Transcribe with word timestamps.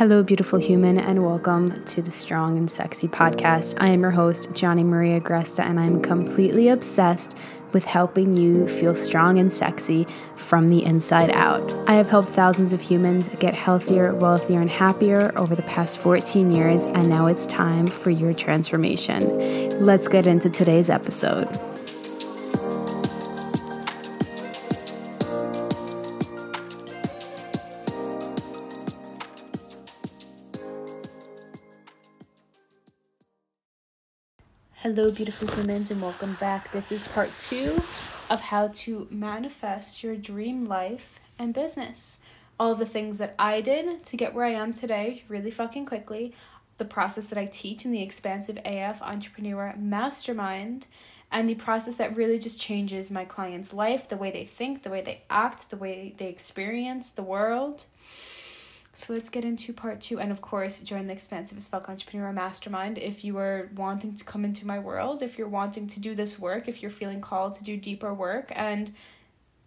Hello, 0.00 0.22
beautiful 0.22 0.58
human, 0.58 0.98
and 0.98 1.22
welcome 1.22 1.84
to 1.84 2.00
the 2.00 2.10
Strong 2.10 2.56
and 2.56 2.70
Sexy 2.70 3.06
podcast. 3.06 3.74
I 3.78 3.88
am 3.88 4.00
your 4.00 4.12
host, 4.12 4.50
Johnny 4.54 4.82
Maria 4.82 5.20
Gresta, 5.20 5.62
and 5.62 5.78
I'm 5.78 6.00
completely 6.00 6.68
obsessed 6.68 7.36
with 7.74 7.84
helping 7.84 8.34
you 8.34 8.66
feel 8.66 8.94
strong 8.94 9.36
and 9.36 9.52
sexy 9.52 10.06
from 10.36 10.70
the 10.70 10.82
inside 10.82 11.28
out. 11.32 11.70
I 11.86 11.96
have 11.96 12.08
helped 12.08 12.30
thousands 12.30 12.72
of 12.72 12.80
humans 12.80 13.28
get 13.40 13.52
healthier, 13.52 14.14
wealthier, 14.14 14.62
and 14.62 14.70
happier 14.70 15.38
over 15.38 15.54
the 15.54 15.64
past 15.64 15.98
14 15.98 16.50
years, 16.50 16.86
and 16.86 17.10
now 17.10 17.26
it's 17.26 17.44
time 17.44 17.86
for 17.86 18.08
your 18.08 18.32
transformation. 18.32 19.84
Let's 19.84 20.08
get 20.08 20.26
into 20.26 20.48
today's 20.48 20.88
episode. 20.88 21.60
Hello, 35.00 35.10
beautiful 35.10 35.48
humans, 35.56 35.90
and 35.90 36.02
welcome 36.02 36.36
back. 36.40 36.70
This 36.72 36.92
is 36.92 37.08
part 37.08 37.30
two 37.38 37.82
of 38.28 38.38
how 38.38 38.68
to 38.68 39.08
manifest 39.10 40.02
your 40.02 40.14
dream 40.14 40.66
life 40.66 41.18
and 41.38 41.54
business. 41.54 42.18
All 42.58 42.74
the 42.74 42.84
things 42.84 43.16
that 43.16 43.34
I 43.38 43.62
did 43.62 44.04
to 44.04 44.16
get 44.18 44.34
where 44.34 44.44
I 44.44 44.50
am 44.50 44.74
today 44.74 45.22
really 45.26 45.50
fucking 45.50 45.86
quickly, 45.86 46.34
the 46.76 46.84
process 46.84 47.24
that 47.28 47.38
I 47.38 47.46
teach 47.46 47.86
in 47.86 47.92
the 47.92 48.02
Expansive 48.02 48.58
AF 48.62 49.00
Entrepreneur 49.00 49.74
Mastermind, 49.78 50.86
and 51.32 51.48
the 51.48 51.54
process 51.54 51.96
that 51.96 52.14
really 52.14 52.38
just 52.38 52.60
changes 52.60 53.10
my 53.10 53.24
client's 53.24 53.72
life, 53.72 54.06
the 54.06 54.18
way 54.18 54.30
they 54.30 54.44
think, 54.44 54.82
the 54.82 54.90
way 54.90 55.00
they 55.00 55.22
act, 55.30 55.70
the 55.70 55.78
way 55.78 56.14
they 56.18 56.26
experience 56.26 57.08
the 57.08 57.22
world. 57.22 57.86
So 58.92 59.12
let's 59.12 59.30
get 59.30 59.44
into 59.44 59.72
part 59.72 60.00
two. 60.00 60.18
And 60.18 60.32
of 60.32 60.40
course, 60.40 60.80
join 60.80 61.06
the 61.06 61.12
Expansive 61.12 61.56
as 61.56 61.68
Fuck 61.68 61.88
Entrepreneur 61.88 62.32
Mastermind 62.32 62.98
if 62.98 63.24
you 63.24 63.38
are 63.38 63.70
wanting 63.76 64.14
to 64.16 64.24
come 64.24 64.44
into 64.44 64.66
my 64.66 64.78
world, 64.78 65.22
if 65.22 65.38
you're 65.38 65.48
wanting 65.48 65.86
to 65.86 66.00
do 66.00 66.14
this 66.14 66.38
work, 66.38 66.68
if 66.68 66.82
you're 66.82 66.90
feeling 66.90 67.20
called 67.20 67.54
to 67.54 67.64
do 67.64 67.76
deeper 67.76 68.12
work. 68.12 68.52
And 68.54 68.92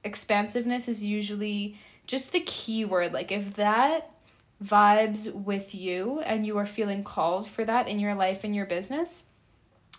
expansiveness 0.03 0.87
is 0.87 1.03
usually 1.03 1.77
just 2.05 2.33
the 2.33 2.41
key 2.41 2.83
word. 2.83 3.13
Like, 3.13 3.31
if 3.31 3.55
that 3.55 4.11
vibes 4.63 5.33
with 5.33 5.73
you 5.73 6.19
and 6.21 6.45
you 6.45 6.57
are 6.57 6.65
feeling 6.65 7.03
called 7.03 7.47
for 7.47 7.65
that 7.65 7.87
in 7.87 7.99
your 7.99 8.15
life 8.15 8.43
and 8.43 8.55
your 8.55 8.65
business, 8.65 9.25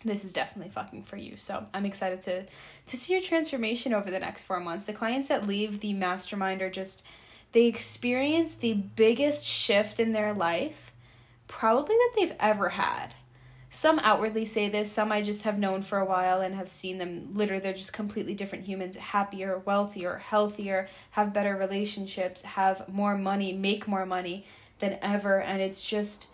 this 0.05 0.25
is 0.25 0.33
definitely 0.33 0.70
fucking 0.70 1.03
for 1.03 1.16
you. 1.16 1.36
So 1.36 1.64
I'm 1.72 1.86
excited 1.86 2.20
to 2.22 2.44
to 2.86 2.97
see 2.97 3.14
your 3.14 3.22
transformation 3.22 3.94
over 3.94 4.11
the 4.11 4.19
next 4.19 4.44
four 4.44 4.61
months. 4.61 4.86
The 4.86 4.92
clients 4.92 5.28
that 5.28 5.47
leave 5.47 5.81
the 5.81 5.94
mastermind 5.94 6.61
are 6.61 6.70
just 6.70 7.03
they 7.55 7.66
experience 7.66 8.55
the 8.55 8.74
biggest 8.74 9.47
shift 9.47 10.00
in 10.00 10.10
their 10.10 10.34
life 10.34 10.92
probably 11.47 11.94
that 11.94 12.12
they've 12.16 12.36
ever 12.41 12.70
had. 12.70 13.14
Some 13.70 14.00
outwardly 14.00 14.44
say 14.44 14.69
this, 14.69 14.91
some 14.91 15.12
I 15.12 15.22
just 15.22 15.44
have 15.44 15.56
known 15.56 15.82
for 15.82 15.98
a 15.98 16.05
while 16.05 16.41
and 16.41 16.56
have 16.56 16.69
seen 16.69 16.98
them 16.98 17.28
literally, 17.30 17.62
they're 17.62 17.72
just 17.72 17.92
completely 17.92 18.34
different 18.34 18.64
humans, 18.64 18.97
happier, 18.97 19.62
wealthier, 19.64 20.19
healthier, 20.19 20.88
have 21.12 21.32
better 21.32 21.56
relationships, 21.56 22.42
have 22.42 22.88
more 22.88 23.16
money, 23.16 23.52
make 23.52 23.86
more 23.86 24.05
money 24.05 24.44
than 24.80 24.98
ever. 25.00 25.41
And 25.41 25.62
it's 25.62 25.84
just, 25.84 26.27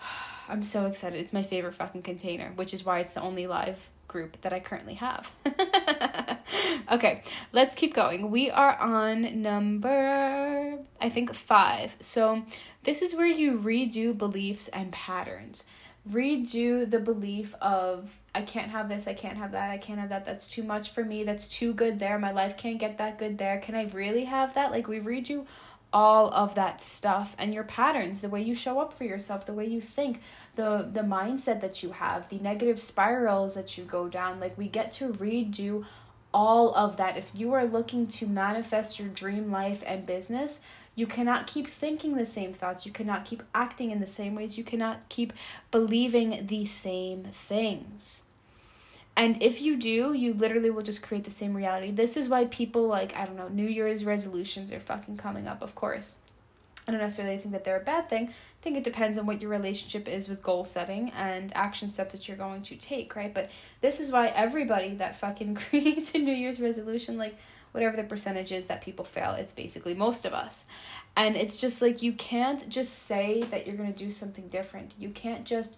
I'm 0.48 0.62
so 0.62 0.86
excited. 0.86 1.20
It's 1.20 1.32
my 1.32 1.42
favorite 1.42 1.74
fucking 1.74 2.02
container, 2.02 2.52
which 2.54 2.72
is 2.72 2.84
why 2.84 3.00
it's 3.00 3.14
the 3.14 3.20
only 3.20 3.48
live 3.48 3.90
group 4.12 4.40
that 4.42 4.52
I 4.52 4.60
currently 4.60 4.94
have. 4.94 5.32
okay, 6.92 7.22
let's 7.52 7.74
keep 7.74 7.94
going. 7.94 8.30
We 8.30 8.50
are 8.50 8.76
on 8.78 9.42
number, 9.42 10.78
I 11.00 11.08
think, 11.08 11.34
five. 11.34 11.96
So, 11.98 12.44
this 12.84 13.00
is 13.00 13.14
where 13.14 13.26
you 13.26 13.58
redo 13.58 14.16
beliefs 14.16 14.68
and 14.68 14.92
patterns. 14.92 15.64
Redo 16.08 16.88
the 16.88 16.98
belief 16.98 17.54
of, 17.62 18.18
I 18.34 18.42
can't 18.42 18.70
have 18.72 18.88
this, 18.88 19.06
I 19.06 19.14
can't 19.14 19.38
have 19.38 19.52
that, 19.52 19.70
I 19.70 19.78
can't 19.78 20.00
have 20.00 20.08
that, 20.08 20.24
that's 20.24 20.48
too 20.48 20.64
much 20.64 20.90
for 20.90 21.04
me, 21.04 21.22
that's 21.22 21.46
too 21.46 21.72
good 21.72 22.00
there, 22.00 22.18
my 22.18 22.32
life 22.32 22.56
can't 22.56 22.80
get 22.80 22.98
that 22.98 23.18
good 23.18 23.38
there. 23.38 23.58
Can 23.60 23.76
I 23.76 23.84
really 23.84 24.24
have 24.24 24.54
that? 24.54 24.72
Like, 24.72 24.88
we 24.88 24.98
redo 24.98 25.46
all 25.92 26.32
of 26.32 26.54
that 26.54 26.80
stuff 26.80 27.36
and 27.38 27.52
your 27.52 27.64
patterns 27.64 28.20
the 28.20 28.28
way 28.28 28.40
you 28.40 28.54
show 28.54 28.80
up 28.80 28.92
for 28.92 29.04
yourself 29.04 29.44
the 29.44 29.52
way 29.52 29.66
you 29.66 29.80
think 29.80 30.20
the 30.54 30.88
the 30.92 31.00
mindset 31.00 31.60
that 31.60 31.82
you 31.82 31.92
have 31.92 32.28
the 32.28 32.38
negative 32.38 32.80
spirals 32.80 33.54
that 33.54 33.76
you 33.76 33.84
go 33.84 34.08
down. 34.08 34.40
Like 34.40 34.56
we 34.56 34.68
get 34.68 34.92
to 34.92 35.12
redo 35.12 35.84
all 36.34 36.74
of 36.74 36.96
that. 36.96 37.18
If 37.18 37.32
you 37.34 37.52
are 37.52 37.64
looking 37.64 38.06
to 38.06 38.26
manifest 38.26 38.98
your 38.98 39.08
dream 39.08 39.50
life 39.50 39.82
and 39.86 40.06
business 40.06 40.60
you 40.94 41.06
cannot 41.06 41.46
keep 41.46 41.66
thinking 41.66 42.16
the 42.16 42.26
same 42.26 42.52
thoughts. 42.52 42.84
You 42.84 42.92
cannot 42.92 43.24
keep 43.24 43.42
acting 43.54 43.90
in 43.90 44.00
the 44.00 44.06
same 44.06 44.34
ways. 44.34 44.58
You 44.58 44.64
cannot 44.64 45.08
keep 45.08 45.32
believing 45.70 46.46
the 46.46 46.66
same 46.66 47.24
things 47.32 48.24
and 49.16 49.42
if 49.42 49.60
you 49.60 49.76
do, 49.76 50.14
you 50.14 50.32
literally 50.32 50.70
will 50.70 50.82
just 50.82 51.02
create 51.02 51.24
the 51.24 51.30
same 51.30 51.54
reality. 51.54 51.90
This 51.90 52.16
is 52.16 52.28
why 52.28 52.46
people 52.46 52.86
like, 52.86 53.14
I 53.16 53.26
don't 53.26 53.36
know, 53.36 53.48
New 53.48 53.66
Year's 53.66 54.04
resolutions 54.04 54.72
are 54.72 54.80
fucking 54.80 55.18
coming 55.18 55.46
up, 55.46 55.62
of 55.62 55.74
course. 55.74 56.16
I 56.86 56.90
don't 56.90 57.00
necessarily 57.00 57.38
think 57.38 57.52
that 57.52 57.64
they're 57.64 57.80
a 57.80 57.84
bad 57.84 58.08
thing. 58.08 58.28
I 58.28 58.62
think 58.62 58.76
it 58.76 58.84
depends 58.84 59.18
on 59.18 59.26
what 59.26 59.40
your 59.40 59.50
relationship 59.50 60.08
is 60.08 60.28
with 60.28 60.42
goal 60.42 60.64
setting 60.64 61.10
and 61.10 61.52
action 61.54 61.88
step 61.88 62.10
that 62.12 62.26
you're 62.26 62.36
going 62.36 62.62
to 62.62 62.76
take, 62.76 63.14
right? 63.14 63.32
But 63.32 63.50
this 63.80 64.00
is 64.00 64.10
why 64.10 64.28
everybody 64.28 64.94
that 64.96 65.14
fucking 65.14 65.54
creates 65.70 66.14
a 66.14 66.18
New 66.18 66.32
Year's 66.32 66.58
resolution, 66.58 67.18
like 67.18 67.36
whatever 67.72 67.96
the 67.96 68.02
percentage 68.02 68.50
is 68.50 68.66
that 68.66 68.80
people 68.80 69.04
fail, 69.04 69.32
it's 69.32 69.52
basically 69.52 69.94
most 69.94 70.24
of 70.24 70.32
us. 70.32 70.66
And 71.16 71.36
it's 71.36 71.56
just 71.56 71.82
like 71.82 72.02
you 72.02 72.12
can't 72.14 72.68
just 72.68 73.04
say 73.04 73.42
that 73.50 73.66
you're 73.66 73.76
going 73.76 73.92
to 73.92 74.04
do 74.04 74.10
something 74.10 74.48
different. 74.48 74.94
You 74.98 75.10
can't 75.10 75.44
just 75.44 75.76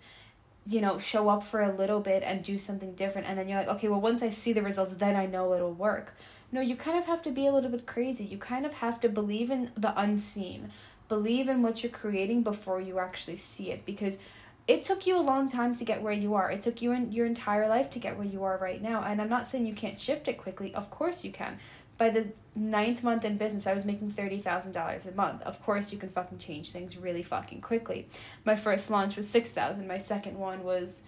you 0.67 0.81
know, 0.81 0.99
show 0.99 1.29
up 1.29 1.43
for 1.43 1.63
a 1.63 1.75
little 1.75 2.01
bit 2.01 2.23
and 2.23 2.43
do 2.43 2.59
something 2.59 2.95
different. 2.95 3.29
And 3.29 3.39
then 3.39 3.49
you're 3.49 3.59
like, 3.59 3.69
okay, 3.69 3.89
well, 3.89 4.01
once 4.01 4.23
I 4.23 4.31
see 4.31 4.53
the 4.53 4.63
results, 4.63 4.95
then 4.95 5.17
I 5.17 5.27
know 5.27 5.53
it'll 5.55 5.73
work. 5.73 6.15
No, 6.53 6.61
you 6.61 6.77
kind 6.77 6.99
of 6.99 7.05
have 7.05 7.21
to 7.23 7.31
be 7.31 7.47
a 7.47 7.53
little 7.53 7.71
bit 7.71 7.87
crazy. 7.87 8.25
You 8.25 8.39
kind 8.39 8.65
of 8.65 8.75
have 8.75 9.01
to 9.01 9.09
believe 9.09 9.51
in 9.51 9.73
the 9.77 9.99
unseen, 10.01 10.71
believe 11.09 11.49
in 11.49 11.63
what 11.63 11.83
you're 11.83 11.93
creating 11.93 12.43
before 12.43 12.81
you 12.81 12.99
actually 12.99 13.37
see 13.37 13.71
it. 13.71 13.85
Because 13.85 14.19
it 14.67 14.83
took 14.83 15.07
you 15.07 15.19
a 15.19 15.21
long 15.21 15.51
time 15.51 15.75
to 15.75 15.85
get 15.85 16.01
where 16.01 16.13
you 16.13 16.35
are. 16.35 16.51
It 16.51 16.63
took 16.63 16.81
you 16.81 16.93
in 16.93 17.13
your 17.13 17.27
entire 17.27 17.69
life 17.69 17.91
to 17.91 17.99
get 17.99 18.17
where 18.17 18.27
you 18.27 18.45
are 18.45 18.57
right 18.57 18.81
now. 18.81 19.03
And 19.03 19.21
I'm 19.21 19.29
not 19.29 19.47
saying 19.47 19.67
you 19.67 19.75
can't 19.75 20.01
shift 20.01 20.29
it 20.29 20.39
quickly. 20.39 20.75
Of 20.75 20.91
course 20.91 21.25
you 21.25 21.33
can 21.33 21.59
by 21.97 22.10
the 22.10 22.27
ninth 22.55 23.03
month 23.03 23.25
in 23.25 23.37
business, 23.37 23.66
I 23.66 23.75
was 23.75 23.84
making 23.84 24.10
$30,000 24.10 25.12
a 25.12 25.15
month. 25.15 25.43
Of 25.43 25.62
course, 25.62 25.93
you 25.93 25.99
can 25.99 26.09
fucking 26.09 26.38
change 26.38 26.71
things 26.71 26.97
really 26.99 27.22
fucking 27.22 27.60
quickly. 27.60 28.09
My 28.44 28.56
first 28.56 28.91
launch 28.91 29.16
was 29.16 29.28
6000 29.28 29.87
My 29.87 29.99
second 29.99 30.38
one 30.38 30.65
was. 30.65 31.04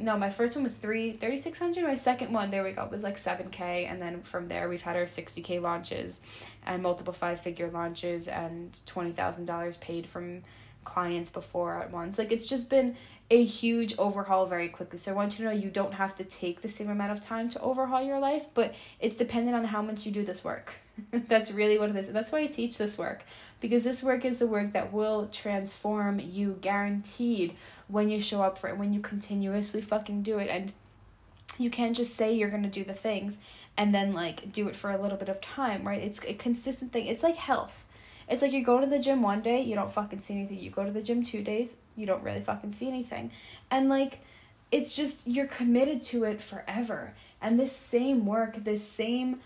No, 0.00 0.16
my 0.16 0.30
first 0.30 0.54
one 0.54 0.64
was 0.64 0.76
three 0.78 1.12
thirty 1.12 1.36
six 1.36 1.58
hundred. 1.58 1.84
My 1.84 1.94
second 1.94 2.32
one, 2.32 2.50
there 2.50 2.64
we 2.64 2.72
go, 2.72 2.88
was 2.90 3.02
like 3.02 3.18
seven 3.18 3.50
k, 3.50 3.84
and 3.84 4.00
then 4.00 4.22
from 4.22 4.48
there 4.48 4.70
we've 4.70 4.80
had 4.80 4.96
our 4.96 5.06
sixty 5.06 5.42
k 5.42 5.58
launches, 5.58 6.20
and 6.64 6.82
multiple 6.82 7.12
five 7.12 7.38
figure 7.38 7.70
launches, 7.70 8.28
and 8.28 8.80
twenty 8.86 9.12
thousand 9.12 9.44
dollars 9.44 9.76
paid 9.76 10.06
from 10.06 10.42
clients 10.84 11.28
before 11.28 11.74
at 11.82 11.90
once. 11.90 12.16
Like 12.18 12.32
it's 12.32 12.48
just 12.48 12.70
been 12.70 12.96
a 13.30 13.44
huge 13.44 13.94
overhaul 13.98 14.46
very 14.46 14.68
quickly. 14.68 14.98
So 14.98 15.10
I 15.10 15.14
want 15.14 15.38
you 15.38 15.44
to 15.44 15.50
know 15.50 15.58
you 15.58 15.70
don't 15.70 15.94
have 15.94 16.14
to 16.16 16.24
take 16.24 16.62
the 16.62 16.68
same 16.68 16.88
amount 16.88 17.12
of 17.12 17.20
time 17.20 17.48
to 17.50 17.60
overhaul 17.60 18.02
your 18.02 18.20
life, 18.20 18.46
but 18.54 18.74
it's 19.00 19.16
dependent 19.16 19.56
on 19.56 19.64
how 19.64 19.82
much 19.82 20.06
you 20.06 20.12
do 20.12 20.24
this 20.24 20.44
work. 20.44 20.74
that's 21.10 21.50
really 21.50 21.78
what 21.78 21.90
it 21.90 21.96
is. 21.96 22.06
And 22.06 22.16
that's 22.16 22.30
why 22.30 22.40
I 22.40 22.46
teach 22.46 22.78
this 22.78 22.96
work 22.96 23.24
because 23.60 23.84
this 23.84 24.02
work 24.02 24.24
is 24.24 24.38
the 24.38 24.46
work 24.46 24.72
that 24.72 24.92
will 24.92 25.28
transform 25.28 26.20
you 26.20 26.58
guaranteed 26.60 27.56
when 27.88 28.10
you 28.10 28.20
show 28.20 28.42
up 28.42 28.58
for 28.58 28.68
it, 28.68 28.78
when 28.78 28.92
you 28.92 29.00
continuously 29.00 29.80
fucking 29.80 30.22
do 30.22 30.38
it. 30.38 30.48
And 30.48 30.72
you 31.58 31.70
can't 31.70 31.96
just 31.96 32.14
say 32.14 32.32
you're 32.32 32.50
going 32.50 32.62
to 32.62 32.68
do 32.68 32.84
the 32.84 32.94
things 32.94 33.40
and 33.76 33.94
then 33.94 34.12
like 34.12 34.52
do 34.52 34.68
it 34.68 34.76
for 34.76 34.90
a 34.90 35.00
little 35.00 35.18
bit 35.18 35.28
of 35.28 35.40
time, 35.40 35.86
right? 35.86 36.02
It's 36.02 36.22
a 36.24 36.34
consistent 36.34 36.92
thing. 36.92 37.06
It's 37.06 37.22
like 37.22 37.36
health 37.36 37.84
it's 38.28 38.42
like 38.42 38.52
you 38.52 38.64
go 38.64 38.80
to 38.80 38.86
the 38.86 38.98
gym 38.98 39.22
one 39.22 39.40
day, 39.40 39.60
you 39.60 39.74
don't 39.74 39.92
fucking 39.92 40.20
see 40.20 40.34
anything. 40.34 40.58
You 40.58 40.70
go 40.70 40.84
to 40.84 40.90
the 40.90 41.02
gym 41.02 41.22
two 41.22 41.42
days, 41.42 41.78
you 41.96 42.06
don't 42.06 42.22
really 42.22 42.40
fucking 42.40 42.72
see 42.72 42.88
anything. 42.88 43.30
And 43.70 43.88
like, 43.88 44.20
it's 44.72 44.96
just, 44.96 45.26
you're 45.26 45.46
committed 45.46 46.02
to 46.04 46.24
it 46.24 46.42
forever. 46.42 47.14
And 47.40 47.58
this 47.58 47.72
same 47.72 48.26
work, 48.26 48.64
this 48.64 48.86
same 48.86 49.40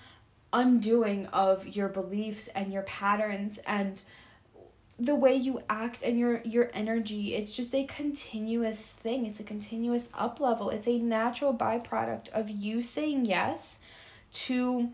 undoing 0.52 1.26
of 1.26 1.68
your 1.68 1.88
beliefs 1.88 2.48
and 2.48 2.72
your 2.72 2.82
patterns 2.82 3.58
and 3.66 4.02
the 4.98 5.14
way 5.14 5.34
you 5.34 5.62
act 5.70 6.02
and 6.02 6.18
your 6.18 6.42
your 6.42 6.70
energy 6.74 7.34
it's 7.34 7.56
just 7.56 7.74
a 7.74 7.84
continuous 7.84 8.92
thing 8.92 9.24
it's 9.24 9.40
a 9.40 9.44
continuous 9.44 10.10
up 10.12 10.40
level 10.40 10.68
it's 10.68 10.86
a 10.86 10.98
natural 10.98 11.54
byproduct 11.54 12.28
of 12.30 12.50
you 12.50 12.82
saying 12.82 13.24
yes 13.24 13.80
to 14.30 14.90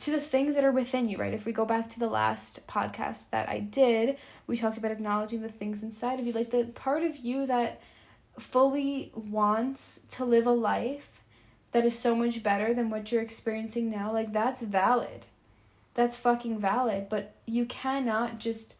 to 0.00 0.10
the 0.10 0.20
things 0.20 0.54
that 0.54 0.64
are 0.64 0.72
within 0.72 1.08
you, 1.08 1.16
right? 1.18 1.34
If 1.34 1.46
we 1.46 1.52
go 1.52 1.64
back 1.64 1.88
to 1.90 1.98
the 1.98 2.08
last 2.08 2.66
podcast 2.66 3.30
that 3.30 3.48
I 3.48 3.60
did, 3.60 4.16
we 4.46 4.56
talked 4.56 4.78
about 4.78 4.90
acknowledging 4.90 5.42
the 5.42 5.48
things 5.48 5.82
inside 5.82 6.18
of 6.18 6.26
you, 6.26 6.32
like 6.32 6.50
the 6.50 6.64
part 6.64 7.02
of 7.02 7.18
you 7.18 7.46
that 7.46 7.80
fully 8.38 9.12
wants 9.14 10.00
to 10.10 10.24
live 10.24 10.46
a 10.46 10.52
life 10.52 11.22
that 11.72 11.84
is 11.84 11.98
so 11.98 12.14
much 12.14 12.42
better 12.42 12.74
than 12.74 12.90
what 12.90 13.10
you're 13.10 13.22
experiencing 13.22 13.90
now, 13.90 14.12
like 14.12 14.32
that's 14.32 14.62
valid. 14.62 15.26
That's 15.94 16.16
fucking 16.16 16.58
valid, 16.58 17.08
but 17.08 17.34
you 17.46 17.66
cannot 17.66 18.38
just 18.38 18.76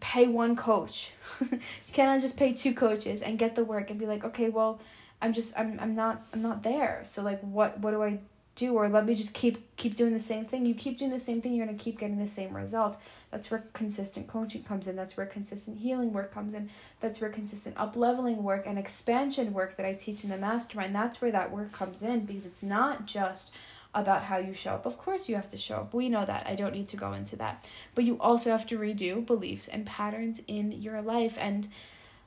pay 0.00 0.26
one 0.26 0.54
coach. 0.54 1.12
you 1.40 1.60
cannot 1.92 2.20
just 2.20 2.36
pay 2.36 2.52
two 2.52 2.74
coaches 2.74 3.22
and 3.22 3.38
get 3.38 3.54
the 3.54 3.64
work 3.64 3.90
and 3.90 3.98
be 3.98 4.06
like, 4.06 4.24
"Okay, 4.24 4.50
well, 4.50 4.80
I'm 5.22 5.32
just 5.32 5.58
I'm 5.58 5.78
I'm 5.80 5.94
not 5.94 6.22
I'm 6.32 6.42
not 6.42 6.62
there. 6.62 7.02
So 7.04 7.22
like 7.22 7.40
what 7.40 7.78
what 7.80 7.92
do 7.92 8.02
I 8.02 8.18
do 8.60 8.74
or 8.74 8.88
let 8.88 9.06
me 9.06 9.14
just 9.14 9.34
keep 9.34 9.76
keep 9.76 9.96
doing 9.96 10.12
the 10.12 10.20
same 10.20 10.44
thing. 10.44 10.66
You 10.66 10.74
keep 10.74 10.98
doing 10.98 11.10
the 11.10 11.18
same 11.18 11.40
thing, 11.40 11.54
you're 11.54 11.66
going 11.66 11.76
to 11.76 11.82
keep 11.82 11.98
getting 11.98 12.18
the 12.18 12.28
same 12.28 12.54
result. 12.54 12.98
That's 13.30 13.50
where 13.50 13.64
consistent 13.72 14.26
coaching 14.28 14.62
comes 14.64 14.86
in. 14.86 14.96
That's 14.96 15.16
where 15.16 15.26
consistent 15.26 15.78
healing 15.78 16.12
work 16.12 16.32
comes 16.32 16.52
in. 16.52 16.70
That's 17.00 17.20
where 17.20 17.30
consistent 17.30 17.76
up 17.78 17.96
leveling 17.96 18.42
work 18.42 18.64
and 18.66 18.78
expansion 18.78 19.52
work 19.52 19.76
that 19.76 19.86
I 19.86 19.94
teach 19.94 20.24
in 20.24 20.30
the 20.30 20.36
mastermind. 20.36 20.94
That's 20.94 21.20
where 21.20 21.32
that 21.32 21.50
work 21.50 21.72
comes 21.72 22.02
in 22.02 22.26
because 22.26 22.44
it's 22.44 22.62
not 22.62 23.06
just 23.06 23.52
about 23.94 24.24
how 24.24 24.38
you 24.38 24.54
show 24.54 24.72
up. 24.72 24.86
Of 24.86 24.98
course, 24.98 25.28
you 25.28 25.34
have 25.36 25.50
to 25.50 25.58
show 25.58 25.76
up. 25.76 25.94
We 25.94 26.08
know 26.08 26.24
that. 26.24 26.46
I 26.46 26.54
don't 26.54 26.74
need 26.74 26.88
to 26.88 26.96
go 26.96 27.12
into 27.12 27.36
that. 27.36 27.68
But 27.94 28.04
you 28.04 28.18
also 28.20 28.50
have 28.50 28.66
to 28.68 28.78
redo 28.78 29.24
beliefs 29.24 29.66
and 29.66 29.86
patterns 29.86 30.42
in 30.46 30.72
your 30.72 31.02
life. 31.02 31.36
And 31.40 31.66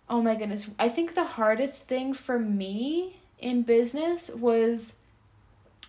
oh 0.09 0.21
my 0.21 0.35
goodness, 0.35 0.69
I 0.79 0.89
think 0.89 1.15
the 1.15 1.23
hardest 1.23 1.83
thing 1.83 2.13
for 2.13 2.39
me 2.39 3.17
in 3.39 3.63
business 3.63 4.29
was 4.29 4.95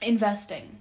investing 0.05 0.79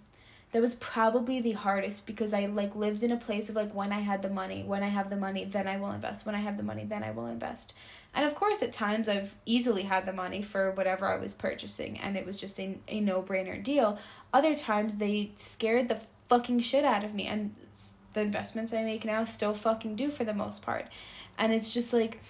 that 0.53 0.61
was 0.61 0.75
probably 0.75 1.41
the 1.41 1.53
hardest 1.53 2.05
because 2.05 2.31
I 2.31 2.45
like 2.45 2.75
lived 2.75 3.01
in 3.01 3.11
a 3.11 3.17
place 3.17 3.49
of 3.49 3.55
like 3.55 3.73
when 3.73 3.91
I 3.91 4.01
had 4.01 4.21
the 4.21 4.29
money, 4.29 4.63
when 4.63 4.83
I 4.83 4.87
have 4.87 5.09
the 5.09 5.17
money, 5.17 5.45
then 5.45 5.67
I 5.67 5.77
will 5.77 5.89
invest. 5.89 6.27
When 6.27 6.35
I 6.35 6.39
have 6.39 6.57
the 6.57 6.63
money, 6.63 6.85
then 6.85 7.03
I 7.03 7.09
will 7.09 7.25
invest. 7.25 7.73
And 8.13 8.23
of 8.23 8.35
course, 8.35 8.61
at 8.61 8.71
times 8.71 9.09
I've 9.09 9.33
easily 9.47 9.81
had 9.81 10.05
the 10.05 10.13
money 10.13 10.43
for 10.43 10.69
whatever 10.71 11.07
I 11.07 11.17
was 11.17 11.33
purchasing 11.33 11.99
and 11.99 12.15
it 12.15 12.23
was 12.23 12.39
just 12.39 12.59
a, 12.59 12.77
a 12.87 12.99
no 12.99 13.23
brainer 13.23 13.61
deal. 13.61 13.97
Other 14.31 14.53
times 14.53 14.97
they 14.97 15.31
scared 15.35 15.89
the 15.89 15.99
fucking 16.29 16.59
shit 16.59 16.85
out 16.85 17.03
of 17.03 17.15
me 17.15 17.25
and 17.25 17.53
the 18.13 18.21
investments 18.21 18.73
I 18.73 18.83
make 18.83 19.05
now 19.05 19.23
still 19.23 19.55
fucking 19.55 19.95
do 19.95 20.11
for 20.11 20.23
the 20.23 20.35
most 20.35 20.61
part. 20.61 20.85
And 21.39 21.51
it's 21.51 21.73
just 21.73 21.93
like 21.93 22.21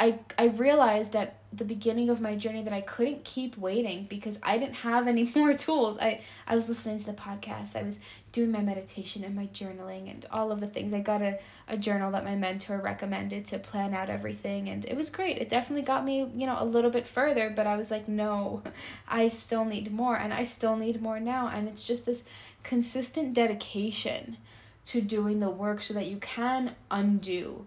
I 0.00 0.18
I 0.38 0.46
realized 0.46 1.14
at 1.14 1.38
the 1.52 1.64
beginning 1.64 2.08
of 2.08 2.20
my 2.20 2.34
journey 2.34 2.62
that 2.62 2.72
I 2.72 2.80
couldn't 2.80 3.24
keep 3.24 3.58
waiting 3.58 4.06
because 4.08 4.38
I 4.42 4.56
didn't 4.56 4.76
have 4.76 5.06
any 5.06 5.30
more 5.36 5.54
tools. 5.54 5.98
I 5.98 6.20
I 6.46 6.54
was 6.54 6.68
listening 6.68 6.98
to 6.98 7.06
the 7.06 7.12
podcast. 7.12 7.76
I 7.76 7.82
was 7.82 8.00
doing 8.32 8.50
my 8.50 8.62
meditation 8.62 9.22
and 9.22 9.36
my 9.36 9.46
journaling 9.48 10.10
and 10.10 10.24
all 10.30 10.50
of 10.50 10.60
the 10.60 10.66
things. 10.66 10.92
I 10.94 11.00
got 11.00 11.20
a, 11.20 11.38
a 11.68 11.76
journal 11.76 12.10
that 12.12 12.24
my 12.24 12.34
mentor 12.34 12.78
recommended 12.78 13.44
to 13.46 13.58
plan 13.58 13.92
out 13.92 14.08
everything 14.08 14.68
and 14.70 14.84
it 14.86 14.96
was 14.96 15.10
great. 15.10 15.36
It 15.36 15.50
definitely 15.50 15.82
got 15.84 16.04
me, 16.04 16.30
you 16.34 16.46
know, 16.46 16.56
a 16.58 16.64
little 16.64 16.90
bit 16.90 17.06
further, 17.06 17.50
but 17.54 17.66
I 17.66 17.76
was 17.76 17.90
like, 17.90 18.08
no, 18.08 18.62
I 19.08 19.28
still 19.28 19.66
need 19.66 19.92
more 19.92 20.16
and 20.16 20.32
I 20.32 20.44
still 20.44 20.76
need 20.76 21.02
more 21.02 21.20
now. 21.20 21.48
And 21.48 21.68
it's 21.68 21.84
just 21.84 22.06
this 22.06 22.24
consistent 22.62 23.34
dedication 23.34 24.38
to 24.86 25.00
doing 25.00 25.40
the 25.40 25.50
work 25.50 25.82
so 25.82 25.94
that 25.94 26.06
you 26.06 26.16
can 26.16 26.74
undo 26.90 27.66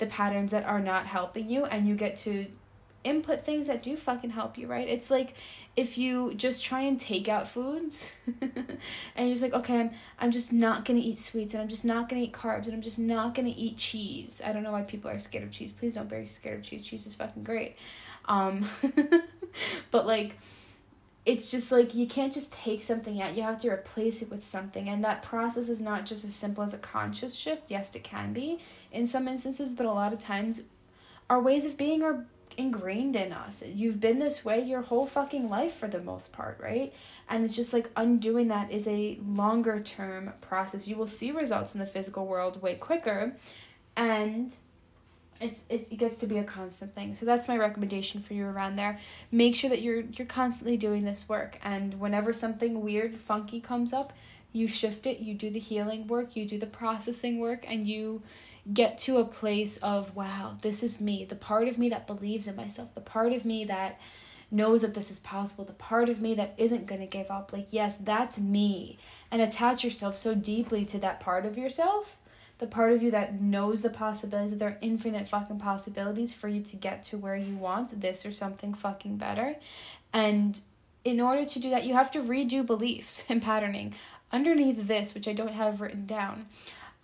the 0.00 0.06
patterns 0.06 0.50
that 0.50 0.64
are 0.64 0.80
not 0.80 1.06
helping 1.06 1.48
you 1.48 1.64
and 1.64 1.86
you 1.86 1.94
get 1.94 2.16
to 2.16 2.46
input 3.02 3.44
things 3.44 3.66
that 3.66 3.82
do 3.82 3.96
fucking 3.96 4.30
help 4.30 4.58
you, 4.58 4.66
right? 4.66 4.86
It's 4.86 5.10
like 5.10 5.34
if 5.76 5.96
you 5.96 6.34
just 6.34 6.64
try 6.64 6.82
and 6.82 7.00
take 7.00 7.28
out 7.28 7.48
foods 7.48 8.12
and 8.40 8.52
you're 9.16 9.28
just 9.28 9.42
like, 9.42 9.54
okay, 9.54 9.80
I'm 9.80 9.90
I'm 10.18 10.30
just 10.32 10.52
not 10.52 10.84
gonna 10.84 11.00
eat 11.00 11.16
sweets 11.16 11.54
and 11.54 11.62
I'm 11.62 11.68
just 11.68 11.84
not 11.84 12.08
gonna 12.08 12.22
eat 12.22 12.32
carbs 12.32 12.64
and 12.64 12.74
I'm 12.74 12.82
just 12.82 12.98
not 12.98 13.34
gonna 13.34 13.54
eat 13.56 13.76
cheese. 13.76 14.42
I 14.44 14.52
don't 14.52 14.62
know 14.62 14.72
why 14.72 14.82
people 14.82 15.10
are 15.10 15.18
scared 15.18 15.44
of 15.44 15.50
cheese. 15.50 15.72
Please 15.72 15.94
don't 15.94 16.10
be 16.10 16.26
scared 16.26 16.58
of 16.58 16.64
cheese. 16.64 16.84
Cheese 16.84 17.06
is 17.06 17.14
fucking 17.14 17.44
great. 17.44 17.76
Um 18.26 18.68
but 19.90 20.06
like 20.06 20.36
it's 21.26 21.50
just 21.50 21.70
like 21.70 21.94
you 21.94 22.06
can't 22.06 22.32
just 22.32 22.52
take 22.52 22.82
something 22.82 23.20
out 23.20 23.34
you 23.34 23.42
have 23.42 23.60
to 23.60 23.70
replace 23.70 24.22
it 24.22 24.30
with 24.30 24.44
something. 24.44 24.88
And 24.88 25.04
that 25.04 25.22
process 25.22 25.68
is 25.68 25.80
not 25.80 26.06
just 26.06 26.24
as 26.24 26.34
simple 26.34 26.64
as 26.64 26.74
a 26.74 26.78
conscious 26.78 27.34
shift. 27.34 27.64
Yes 27.70 27.94
it 27.94 28.04
can 28.04 28.32
be 28.32 28.58
in 28.90 29.06
some 29.06 29.28
instances 29.28 29.74
but 29.74 29.86
a 29.86 29.92
lot 29.92 30.12
of 30.12 30.18
times 30.18 30.62
our 31.28 31.40
ways 31.40 31.64
of 31.64 31.76
being 31.76 32.02
are 32.02 32.26
ingrained 32.56 33.14
in 33.16 33.32
us. 33.32 33.62
You've 33.64 34.00
been 34.00 34.18
this 34.18 34.44
way 34.44 34.60
your 34.60 34.82
whole 34.82 35.06
fucking 35.06 35.48
life 35.48 35.74
for 35.74 35.88
the 35.88 36.00
most 36.00 36.32
part 36.32 36.58
right? 36.60 36.92
And 37.28 37.44
it's 37.44 37.54
just 37.54 37.72
like 37.72 37.90
undoing 37.96 38.48
that 38.48 38.70
is 38.70 38.88
a 38.88 39.18
longer 39.24 39.80
term 39.80 40.32
process. 40.40 40.88
You 40.88 40.96
will 40.96 41.06
see 41.06 41.32
results 41.32 41.74
in 41.74 41.80
the 41.80 41.86
physical 41.86 42.26
world 42.26 42.62
way 42.62 42.74
quicker. 42.76 43.36
And 43.96 44.54
it's 45.40 45.64
it 45.68 45.96
gets 45.96 46.18
to 46.18 46.26
be 46.26 46.38
a 46.38 46.44
constant 46.44 46.94
thing. 46.94 47.14
So 47.14 47.24
that's 47.24 47.48
my 47.48 47.56
recommendation 47.56 48.20
for 48.20 48.34
you 48.34 48.46
around 48.46 48.76
there. 48.76 48.98
Make 49.32 49.56
sure 49.56 49.70
that 49.70 49.82
you're 49.82 50.00
you're 50.00 50.26
constantly 50.26 50.76
doing 50.76 51.04
this 51.04 51.28
work 51.28 51.58
and 51.62 51.98
whenever 51.98 52.32
something 52.32 52.82
weird, 52.82 53.16
funky 53.16 53.60
comes 53.60 53.92
up, 53.92 54.12
you 54.52 54.68
shift 54.68 55.06
it, 55.06 55.18
you 55.18 55.34
do 55.34 55.50
the 55.50 55.58
healing 55.58 56.06
work, 56.06 56.36
you 56.36 56.44
do 56.44 56.58
the 56.58 56.66
processing 56.66 57.38
work 57.38 57.64
and 57.66 57.86
you 57.86 58.22
get 58.72 58.98
to 58.98 59.16
a 59.16 59.24
place 59.24 59.78
of 59.78 60.14
wow, 60.14 60.56
this 60.60 60.82
is 60.82 61.00
me, 61.00 61.24
the 61.24 61.36
part 61.36 61.68
of 61.68 61.78
me 61.78 61.88
that 61.88 62.06
believes 62.06 62.46
in 62.46 62.54
myself, 62.54 62.94
the 62.94 63.00
part 63.00 63.32
of 63.32 63.44
me 63.44 63.64
that 63.64 63.98
knows 64.50 64.82
that 64.82 64.94
this 64.94 65.10
is 65.10 65.18
possible, 65.20 65.64
the 65.64 65.72
part 65.72 66.08
of 66.08 66.20
me 66.20 66.34
that 66.34 66.54
isn't 66.58 66.86
going 66.86 67.00
to 67.00 67.06
give 67.06 67.30
up. 67.30 67.52
Like, 67.52 67.72
yes, 67.72 67.96
that's 67.96 68.38
me. 68.40 68.98
And 69.30 69.40
attach 69.40 69.84
yourself 69.84 70.16
so 70.16 70.34
deeply 70.34 70.84
to 70.86 70.98
that 70.98 71.20
part 71.20 71.46
of 71.46 71.56
yourself 71.56 72.16
the 72.60 72.66
part 72.66 72.92
of 72.92 73.02
you 73.02 73.10
that 73.10 73.40
knows 73.40 73.80
the 73.80 73.90
possibilities, 73.90 74.50
that 74.50 74.58
there 74.58 74.68
are 74.68 74.78
infinite 74.80 75.26
fucking 75.26 75.58
possibilities 75.58 76.32
for 76.32 76.46
you 76.46 76.62
to 76.62 76.76
get 76.76 77.02
to 77.02 77.16
where 77.16 77.34
you 77.34 77.56
want 77.56 78.00
this 78.00 78.24
or 78.24 78.30
something 78.30 78.74
fucking 78.74 79.16
better. 79.16 79.56
And 80.12 80.60
in 81.02 81.20
order 81.20 81.44
to 81.44 81.58
do 81.58 81.70
that, 81.70 81.84
you 81.84 81.94
have 81.94 82.10
to 82.12 82.20
redo 82.20 82.64
beliefs 82.64 83.24
and 83.28 83.42
patterning. 83.42 83.94
Underneath 84.30 84.86
this, 84.86 85.14
which 85.14 85.26
I 85.26 85.32
don't 85.32 85.54
have 85.54 85.80
written 85.80 86.06
down, 86.06 86.46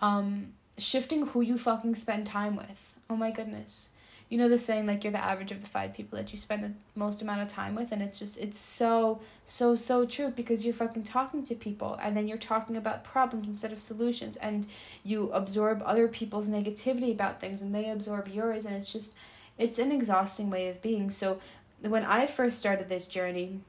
um, 0.01 0.53
shifting 0.79 1.27
who 1.29 1.41
you 1.41 1.59
fucking 1.59 1.97
spend 1.97 2.27
time 2.27 2.55
with. 2.55 2.95
Oh 3.11 3.17
my 3.17 3.33
goodness 3.33 3.91
you 4.29 4.37
know 4.37 4.49
the 4.49 4.59
saying 4.59 4.87
like 4.87 5.05
you're 5.05 5.13
the 5.13 5.25
average 5.25 5.53
of 5.53 5.61
the 5.61 5.67
five 5.67 5.95
people 5.95 6.19
that 6.19 6.33
you 6.33 6.39
spend 6.39 6.63
the 6.63 6.73
most 6.95 7.23
amount 7.23 7.41
of 7.41 7.49
time 7.49 7.75
with 7.75 7.93
and 7.93 8.03
it's 8.03 8.19
just 8.19 8.39
it's 8.39 8.59
so 8.59 9.21
so 9.45 9.77
so 9.77 10.05
true 10.05 10.31
because 10.31 10.65
you're 10.65 10.75
fucking 10.75 11.03
talking 11.03 11.45
to 11.45 11.55
people 11.55 11.99
and 12.03 12.17
then 12.17 12.27
you're 12.27 12.39
talking 12.39 12.77
about 12.77 13.05
problems 13.05 13.47
instead 13.47 13.73
of 13.73 13.81
solutions 13.81 14.37
and 14.39 14.67
you 15.05 15.31
absorb 15.33 15.83
other 15.85 16.09
people's 16.09 16.49
negativity 16.49 17.13
about 17.13 17.41
things 17.41 17.63
and 17.63 17.75
they 17.75 17.89
absorb 17.89 18.29
yours 18.29 18.65
and 18.65 18.75
it's 18.75 18.93
just 18.93 19.15
it's 19.59 19.79
an 19.79 19.91
exhausting 19.91 20.51
way 20.51 20.69
of 20.69 20.83
being. 20.83 21.09
So 21.09 21.41
when 21.81 22.05
i 22.05 22.27
first 22.27 22.59
started 22.59 22.89
this 22.89 23.07
journey 23.07 23.61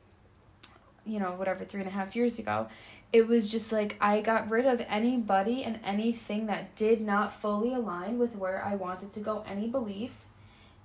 you 1.06 1.20
know 1.20 1.32
whatever 1.32 1.66
three 1.66 1.82
and 1.82 1.90
a 1.90 1.94
half 1.94 2.16
years 2.16 2.40
ago 2.40 2.68
it 3.14 3.28
was 3.28 3.52
just 3.52 3.72
like 3.72 3.96
I 4.02 4.22
got 4.22 4.50
rid 4.50 4.66
of 4.66 4.86
anybody 4.90 5.64
and 5.64 5.80
anything 5.84 6.48
that 6.48 6.76
did 6.76 7.00
not 7.02 7.34
fully 7.34 7.74
align 7.74 8.18
with 8.18 8.36
where 8.36 8.64
I 8.64 8.76
wanted 8.76 9.12
to 9.14 9.20
go, 9.22 9.46
any 9.48 9.68
belief, 9.68 10.26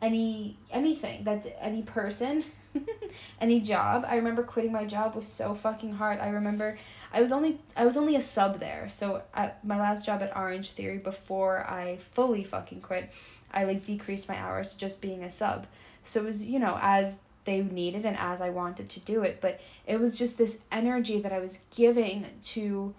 any 0.02 0.56
anything 0.70 1.22
that's 1.22 1.46
any 1.60 1.82
person 1.82 2.42
any 3.40 3.60
job. 3.60 4.04
I 4.06 4.16
remember 4.16 4.42
quitting 4.42 4.72
my 4.72 4.84
job 4.84 5.14
was 5.14 5.26
so 5.26 5.54
fucking 5.54 5.94
hard. 5.94 6.18
I 6.18 6.28
remember 6.28 6.76
i 7.12 7.20
was 7.20 7.32
only 7.32 7.60
i 7.76 7.84
was 7.86 7.96
only 7.96 8.16
a 8.16 8.20
sub 8.20 8.58
there. 8.58 8.88
So 8.88 9.22
at 9.32 9.64
my 9.64 9.78
last 9.78 10.04
job 10.04 10.22
at 10.22 10.34
Orangetheory 10.34 11.02
before 11.02 11.64
i 11.70 11.96
fully 11.96 12.44
fucking 12.44 12.80
quit 12.80 13.12
i 13.52 13.64
like 13.64 13.84
decreased 13.84 14.28
my 14.28 14.36
hours 14.36 14.74
just 14.74 15.00
being 15.00 15.22
a 15.22 15.30
sub. 15.30 15.66
So 16.04 16.20
it 16.20 16.24
was 16.24 16.44
you 16.44 16.58
know 16.58 16.78
as 16.82 17.22
they 17.44 17.62
needed 17.62 18.04
and 18.04 18.16
as 18.18 18.40
i 18.40 18.50
wanted 18.50 18.88
to 18.88 19.00
do 19.00 19.22
it. 19.22 19.38
But 19.40 19.60
it 19.86 20.00
was 20.00 20.18
just 20.18 20.36
this 20.36 20.60
energy 20.72 21.20
that 21.20 21.32
i 21.32 21.38
was 21.38 21.60
giving 21.74 22.26
to 22.44 22.94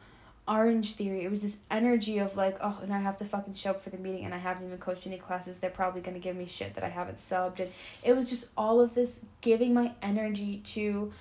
Orangetheory. 0.48 1.24
It 1.24 1.32
was 1.32 1.42
this 1.42 1.60
energy 1.72 2.18
of 2.18 2.36
like 2.36 2.58
oh 2.62 2.80
and 2.82 2.94
i 2.94 3.00
have 3.00 3.18
to 3.18 3.26
fucking 3.26 3.54
show 3.54 3.72
up 3.72 3.82
for 3.82 3.90
the 3.90 3.98
meeting 3.98 4.26
and 4.26 4.34
i 4.34 4.38
haven't 4.38 4.66
even 4.66 4.78
coached 4.78 5.08
any 5.08 5.18
classes. 5.18 5.58
They're 5.58 5.70
probably 5.70 6.02
going 6.02 6.16
to 6.16 6.20
give 6.20 6.36
me 6.36 6.46
shit 6.46 6.76
that 6.76 6.84
i 6.84 6.90
haven't 6.90 7.18
subbed. 7.18 7.60
And 7.60 7.72
it 8.04 8.14
was 8.14 8.30
just 8.30 8.50
all 8.58 8.82
of 8.82 8.94
this 8.94 9.26
giving 9.42 9.74
my 9.74 9.94
energy 10.02 10.62
to 10.66 11.14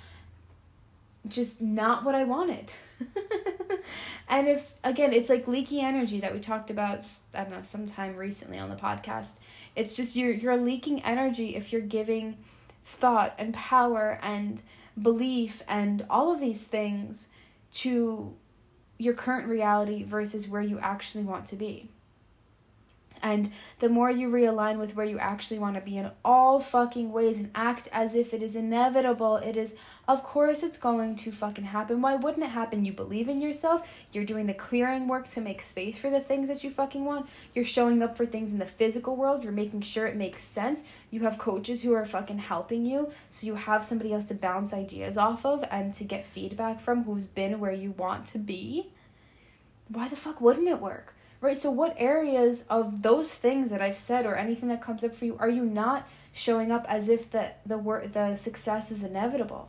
just 1.29 1.63
not 1.63 2.05
what 2.05 2.15
i 2.15 2.25
wanted. 2.25 2.71
And 4.33 4.49
if 4.49 4.73
again 4.83 5.13
it's 5.13 5.29
like 5.29 5.47
leaky 5.47 5.81
energy 5.81 6.21
that 6.21 6.33
we 6.33 6.41
talked 6.41 6.71
about 6.71 7.05
i 7.35 7.43
don't 7.43 7.51
know 7.51 7.63
sometime 7.63 8.17
recently 8.17 8.59
on 8.59 8.71
the 8.71 8.77
podcast. 8.77 9.39
It's 9.77 9.95
just 9.95 10.17
you're 10.17 10.33
you're 10.33 10.57
leaking 10.57 11.03
energy 11.03 11.55
if 11.55 11.71
you're 11.71 11.83
giving 11.83 12.39
thought 12.85 13.35
and 13.39 13.53
power 13.53 14.19
and 14.23 14.63
belief 15.01 15.63
and 15.69 16.07
all 16.09 16.33
of 16.33 16.41
these 16.41 16.67
things 16.67 17.29
to 17.73 18.35
your 19.03 19.15
current 19.15 19.49
reality 19.49 20.05
versus 20.05 20.47
where 20.47 20.63
you 20.63 20.79
actually 20.79 21.25
want 21.25 21.47
to 21.49 21.57
be. 21.57 21.89
And 23.23 23.51
the 23.79 23.89
more 23.89 24.11
you 24.11 24.29
realign 24.29 24.79
with 24.79 24.97
where 24.97 25.07
you 25.07 25.19
actually 25.19 25.61
want 25.61 25.77
to 25.77 25.81
be 25.81 25.97
in 25.97 26.11
all 26.25 26.59
fucking 26.59 27.13
ways 27.13 27.39
and 27.39 27.51
act 27.55 27.89
as 27.93 28.15
if 28.15 28.35
it 28.35 28.43
is 28.43 28.57
inevitable, 28.57 29.37
it 29.37 29.57
is, 29.57 29.77
of 30.09 30.25
course, 30.25 30.63
it's 30.63 30.77
going 30.77 31.15
to 31.17 31.31
fucking 31.31 31.67
happen. 31.67 32.03
Why 32.03 32.17
wouldn't 32.17 32.45
it 32.45 32.51
happen? 32.51 32.85
You 32.85 32.93
believe 32.93 33.29
in 33.29 33.41
yourself. 33.41 33.89
You're 34.13 34.25
doing 34.25 34.47
the 34.47 34.55
clearing 34.55 35.07
work 35.07 35.29
to 35.29 35.41
make 35.41 35.63
space 35.63 35.97
for 35.97 36.11
the 36.11 36.21
things 36.21 36.49
that 36.49 36.65
you 36.65 36.71
fucking 36.71 37.05
want. 37.05 37.29
You're 37.55 37.65
showing 37.65 38.03
up 38.03 38.17
for 38.17 38.27
things 38.27 38.53
in 38.53 38.59
the 38.59 38.67
physical 38.67 39.15
world. 39.15 39.45
You're 39.45 39.53
making 39.53 39.83
sure 39.83 40.07
it 40.07 40.17
makes 40.17 40.43
sense. 40.43 40.85
You 41.11 41.21
have 41.21 41.39
coaches 41.39 41.83
who 41.83 41.93
are 41.95 42.05
fucking 42.05 42.39
helping 42.39 42.85
you. 42.85 43.13
So 43.31 43.47
you 43.47 43.55
have 43.55 43.85
somebody 43.85 44.13
else 44.13 44.27
to 44.27 44.35
bounce 44.35 44.75
ideas 44.75 45.17
off 45.17 45.47
of 45.47 45.65
and 45.71 45.95
to 45.95 46.05
get 46.05 46.25
feedback 46.25 46.81
from 46.81 47.05
who's 47.05 47.27
been 47.27 47.61
where 47.61 47.73
you 47.73 47.93
want 47.93 48.27
to 48.27 48.39
be 48.39 48.91
why 49.93 50.09
the 50.09 50.17
fuck 50.17 50.41
wouldn't 50.41 50.69
it 50.69 50.81
work? 50.81 51.15
Right? 51.43 51.59
So 51.59 51.73
what 51.73 51.97
areas 51.99 52.65
of 52.71 53.03
those 53.03 53.35
things 53.35 53.71
that 53.71 53.83
I've 53.83 53.97
said 53.97 54.27
or 54.27 54.37
anything 54.37 54.69
that 54.69 54.81
comes 54.81 55.03
up 55.03 55.13
for 55.13 55.25
you 55.25 55.37
are 55.41 55.49
you 55.49 55.65
not 55.65 56.09
showing 56.33 56.71
up 56.71 56.87
as 56.89 57.09
if 57.09 57.31
the 57.31 57.51
the 57.67 57.77
work 57.77 58.13
the 58.13 58.37
success 58.37 58.93
is 58.93 59.03
inevitable? 59.03 59.69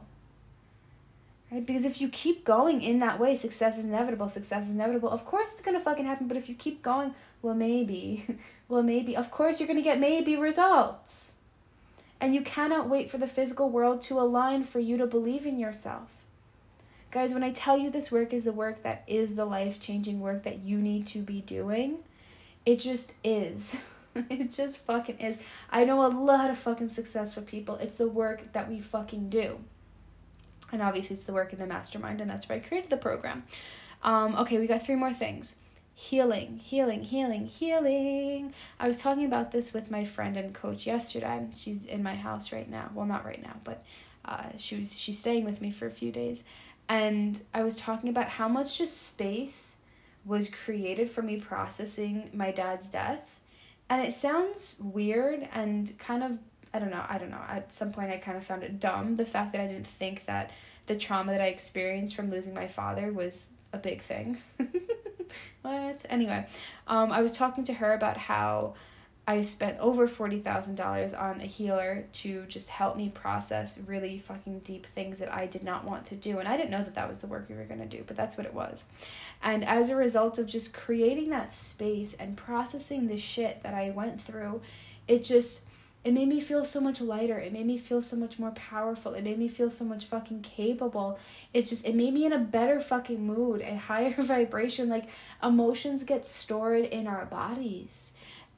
Right? 1.51 1.65
Because 1.65 1.84
if 1.84 2.00
you 2.00 2.10
keep 2.10 2.46
going 2.46 2.84
in 2.84 3.00
that 3.00 3.20
way, 3.20 3.36
success 3.36 3.80
is 3.80 3.86
inevitable, 3.86 4.30
success 4.30 4.70
is 4.70 4.75
inevitable. 4.75 5.10
Of 5.10 5.25
course 5.25 5.53
it's 5.53 5.63
gonna 5.63 5.80
fucking 5.80 6.06
happen, 6.06 6.27
but 6.27 6.38
if 6.38 6.48
you 6.48 6.53
keep 6.53 6.84
going, 6.84 7.15
well 7.42 7.56
maybe. 7.56 8.24
well 8.70 8.84
maybe. 8.84 9.18
Of 9.18 9.32
course 9.32 9.60
you're 9.60 9.68
gonna 9.68 9.82
get 9.82 10.00
maybe 10.00 10.36
results. 10.36 11.34
And 12.22 12.36
you 12.36 12.42
cannot 12.42 12.88
wait 12.88 13.10
for 13.10 13.18
the 13.18 13.27
physical 13.27 13.72
world 13.72 14.00
to 14.03 14.20
align 14.20 14.63
for 14.63 14.80
you 14.80 14.96
to 14.98 15.08
believe 15.08 15.48
in 15.48 15.58
yourself. 15.58 16.23
Guys, 17.13 17.32
when 17.32 17.43
I 17.43 17.51
tell 17.51 17.77
you 17.77 17.91
this 17.91 18.12
work 18.12 18.34
is 18.34 18.46
the 18.46 18.51
work 18.51 18.82
that 18.82 19.03
is 19.05 19.36
the 19.36 19.46
life 19.46 19.79
changing 19.79 20.20
work 20.20 20.41
that 20.46 20.63
you 20.63 20.79
need 20.79 21.05
to 21.08 21.20
be 21.20 21.41
doing, 21.41 22.00
it 22.65 22.77
just 22.77 23.13
is. 23.24 23.77
it 24.15 24.50
just 24.50 24.79
fucking 24.79 25.20
is. 25.20 25.38
I 25.70 25.86
know 25.86 26.03
a 26.03 26.10
lot 26.10 26.50
of 26.50 26.58
fucking 26.58 26.89
successful 26.89 27.43
people. 27.43 27.75
It's 27.75 27.98
the 27.98 28.08
work 28.08 28.51
that 28.53 28.67
we 28.67 28.82
fucking 28.82 29.29
do. 29.29 29.60
And 30.72 30.82
obviously, 30.82 31.13
it's 31.13 31.25
the 31.25 31.34
work 31.34 31.53
in 31.53 31.60
the 31.60 31.67
mastermind, 31.67 32.20
and 32.20 32.27
that's 32.27 32.50
why 32.50 32.55
I 32.55 32.60
created 32.60 32.89
the 32.89 32.98
program. 32.98 33.43
Um, 34.01 34.36
okay, 34.38 34.58
we 34.58 34.65
got 34.65 34.84
three 34.84 34.96
more 34.96 35.13
things 35.13 35.58
healing, 35.93 36.58
healing, 36.58 37.03
healing, 37.03 37.46
healing. 37.46 38.55
I 38.79 38.88
was 38.88 39.00
talking 39.00 39.25
about 39.25 39.51
this 39.51 39.72
with 39.72 39.91
my 39.91 40.03
friend 40.03 40.36
and 40.36 40.51
coach 40.51 40.88
yesterday. 40.88 41.46
She's 41.55 41.86
in 41.86 42.01
my 42.01 42.15
house 42.15 42.51
right 42.51 42.67
now. 42.67 42.89
Well, 42.96 43.05
not 43.05 43.24
right 43.24 43.43
now, 43.43 43.58
but 43.63 43.84
uh, 44.25 44.50
she 44.58 44.77
was 44.77 45.00
she's 45.00 45.20
staying 45.20 45.46
with 45.46 45.62
me 45.62 45.70
for 45.70 45.86
a 45.86 45.91
few 45.91 46.12
days, 46.12 46.43
and 46.90 47.42
I 47.54 47.63
was 47.63 47.78
talking 47.78 48.10
about 48.10 48.30
how 48.30 48.48
much 48.48 48.78
just 48.78 49.08
space 49.08 49.78
was 50.25 50.50
created 50.50 51.10
for 51.10 51.22
me 51.22 51.40
processing 51.40 52.30
my 52.34 52.52
dad's 52.52 52.90
death. 52.90 53.40
And 53.90 54.02
it 54.06 54.13
sounds 54.13 54.80
weird 54.82 55.48
and 55.54 55.98
kind 56.00 56.24
of, 56.24 56.40
I 56.74 56.80
don't 56.80 56.92
know, 56.92 57.04
I 57.08 57.18
don't 57.18 57.30
know. 57.30 57.42
At 57.48 57.72
some 57.72 57.92
point, 57.92 58.12
I 58.12 58.18
kind 58.18 58.38
of 58.38 58.46
found 58.46 58.63
it 58.63 58.80
dumb 58.80 59.18
the 59.18 59.25
fact 59.25 59.52
that 59.52 59.62
I 59.62 59.68
didn't 59.68 59.88
think 59.88 60.25
that 60.25 60.52
the 60.86 60.96
trauma 60.96 61.32
that 61.32 61.42
I 61.42 61.48
experienced 61.48 62.16
from 62.16 62.30
losing 62.30 62.54
my 62.54 62.68
father 62.68 63.12
was 63.12 63.52
a 63.74 63.78
big 63.78 64.02
thing. 64.02 64.38
what? 65.62 66.06
Anyway, 66.10 66.48
um, 66.88 67.12
I 67.12 67.22
was 67.22 67.34
talking 67.34 67.63
to 67.66 67.74
her 67.74 67.94
about 67.94 68.18
how 68.18 68.75
I 69.25 69.39
spent 69.39 69.80
over 69.80 70.06
$40,000 70.06 71.20
on 71.20 71.39
a 71.39 71.46
healer 71.46 72.03
to 72.12 72.46
just 72.48 72.70
help 72.70 72.98
me 72.98 73.08
process 73.08 73.80
really 73.88 74.18
fucking 74.18 74.60
deep 74.60 74.86
things 74.86 75.20
that 75.20 75.34
I 75.34 75.46
did 75.46 75.63
not 75.63 75.86
want 75.86 76.06
to 76.08 76.15
do. 76.15 76.39
And 76.39 76.48
I 76.48 76.58
didn't 76.58 76.72
know 76.72 76.84
that 76.84 76.96
that 76.96 77.08
was 77.08 77.20
the 77.20 77.27
work 77.27 77.48
we 77.48 77.56
were 77.56 77.63
going 77.63 77.80
to 77.80 77.86
do, 77.86 78.03
but 78.06 78.18
that's 78.18 78.36
what 78.36 78.46
it 78.46 78.53
was. 78.53 78.86
And 79.42 79.63
as 79.63 79.89
a 79.89 79.96
result 79.96 80.38
of 80.39 80.48
just 80.48 80.74
creating 80.74 81.30
that 81.30 81.53
space 81.53 82.13
and 82.15 82.36
processing 82.36 83.08
the 83.08 83.18
shit 83.18 83.63
that 83.63 83.74
I 83.74 83.92
went 83.92 84.20
through, 84.20 84.62
it 85.08 85.24
just 85.24 85.63
it 86.03 86.13
made 86.13 86.27
me 86.27 86.42
feel 86.42 86.65
so 86.65 86.82
much 86.82 87.00
lighter. 87.00 87.39
It 87.39 87.53
made 87.53 87.65
me 87.65 87.77
feel 87.77 88.01
so 88.01 88.18
much 88.18 88.38
more 88.38 88.51
powerful. 88.51 89.13
It 89.13 89.24
made 89.24 89.39
me 89.39 89.48
feel 89.48 89.70
so 89.70 89.86
much 89.86 90.03
fucking 90.03 90.42
capable. 90.42 91.18
It 91.53 91.65
just 91.65 91.86
it 91.86 91.96
made 91.96 92.13
me 92.13 92.25
in 92.25 92.34
a 92.34 92.39
better 92.39 92.82
fucking 92.82 93.25
mood, 93.25 93.62
a 93.62 93.77
higher 93.77 94.13
vibration. 94.22 94.89
Like 94.89 95.08
emotions 95.42 96.03
get 96.03 96.25
stored 96.25 96.84
in 96.84 97.08
our 97.08 97.25
bodies 97.25 98.12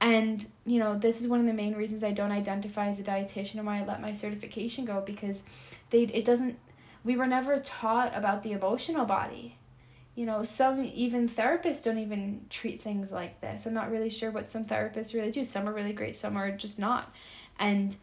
and, 0.05 0.45
you 0.67 0.77
know, 0.77 0.95
this 0.95 1.19
is 1.19 1.27
one 1.27 1.39
of 1.39 1.47
the 1.47 1.53
main 1.53 1.73
reasons 1.73 2.03
I 2.03 2.11
don't 2.11 2.31
identify 2.31 2.89
as 2.89 2.99
a 2.99 3.03
dietitian 3.03 3.55
and 3.55 3.65
why 3.65 3.79
I 3.79 3.85
let 3.85 4.03
my 4.03 4.13
certification 4.13 4.85
go 4.85 5.01
because 5.01 5.45
they 5.89 6.03
it 6.03 6.23
doesn't 6.23 6.59
we 7.03 7.17
were 7.17 7.25
never 7.25 7.57
taught 7.57 8.15
about 8.15 8.43
the 8.43 8.51
emotional 8.51 9.05
body. 9.05 9.57
You 10.13 10.27
know, 10.27 10.43
some 10.43 10.83
even 10.93 11.27
therapists 11.27 11.83
don't 11.83 11.97
even 11.97 12.45
treat 12.51 12.83
things 12.83 13.11
like 13.11 13.41
this. 13.41 13.65
I'm 13.65 13.73
not 13.73 13.89
really 13.89 14.11
sure 14.11 14.29
what 14.29 14.47
some 14.47 14.63
therapists 14.63 15.15
really 15.15 15.31
do. 15.31 15.43
Some 15.43 15.67
are 15.67 15.73
really 15.73 15.91
great, 15.91 16.15
some 16.15 16.37
are 16.37 16.51
just 16.51 16.77
not. 16.77 17.11
And 17.57 17.95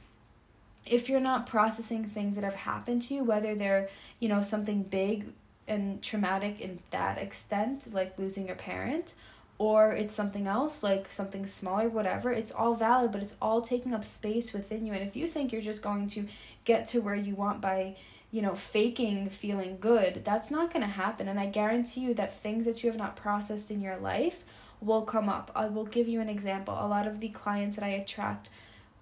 if 0.84 1.08
you're 1.08 1.20
not 1.20 1.46
processing 1.46 2.04
things 2.04 2.34
that 2.34 2.42
have 2.42 2.54
happened 2.54 3.02
to 3.02 3.14
you, 3.14 3.22
whether 3.22 3.54
they're, 3.54 3.88
you 4.18 4.28
know, 4.28 4.42
something 4.42 4.82
big 4.82 5.26
and 5.68 6.02
traumatic 6.02 6.60
in 6.60 6.80
that 6.90 7.18
extent, 7.18 7.94
like 7.94 8.18
losing 8.18 8.50
a 8.50 8.56
parent, 8.56 9.14
or 9.62 9.92
it's 9.92 10.12
something 10.12 10.48
else, 10.48 10.82
like 10.82 11.08
something 11.08 11.46
smaller, 11.46 11.88
whatever, 11.88 12.32
it's 12.32 12.50
all 12.50 12.74
valid, 12.74 13.12
but 13.12 13.22
it's 13.22 13.36
all 13.40 13.62
taking 13.62 13.94
up 13.94 14.02
space 14.02 14.52
within 14.52 14.84
you. 14.84 14.92
And 14.92 15.06
if 15.06 15.14
you 15.14 15.28
think 15.28 15.52
you're 15.52 15.62
just 15.62 15.84
going 15.84 16.08
to 16.08 16.26
get 16.64 16.84
to 16.86 17.00
where 17.00 17.14
you 17.14 17.36
want 17.36 17.60
by, 17.60 17.94
you 18.32 18.42
know, 18.42 18.56
faking 18.56 19.30
feeling 19.30 19.78
good, 19.78 20.24
that's 20.24 20.50
not 20.50 20.72
going 20.72 20.84
to 20.84 20.90
happen. 20.90 21.28
And 21.28 21.38
I 21.38 21.46
guarantee 21.46 22.00
you 22.00 22.12
that 22.14 22.34
things 22.34 22.64
that 22.64 22.82
you 22.82 22.90
have 22.90 22.98
not 22.98 23.14
processed 23.14 23.70
in 23.70 23.80
your 23.80 23.96
life 23.98 24.44
will 24.80 25.02
come 25.02 25.28
up. 25.28 25.52
I 25.54 25.66
will 25.66 25.86
give 25.86 26.08
you 26.08 26.20
an 26.20 26.28
example. 26.28 26.74
A 26.74 26.88
lot 26.88 27.06
of 27.06 27.20
the 27.20 27.28
clients 27.28 27.76
that 27.76 27.84
I 27.84 27.90
attract 27.90 28.48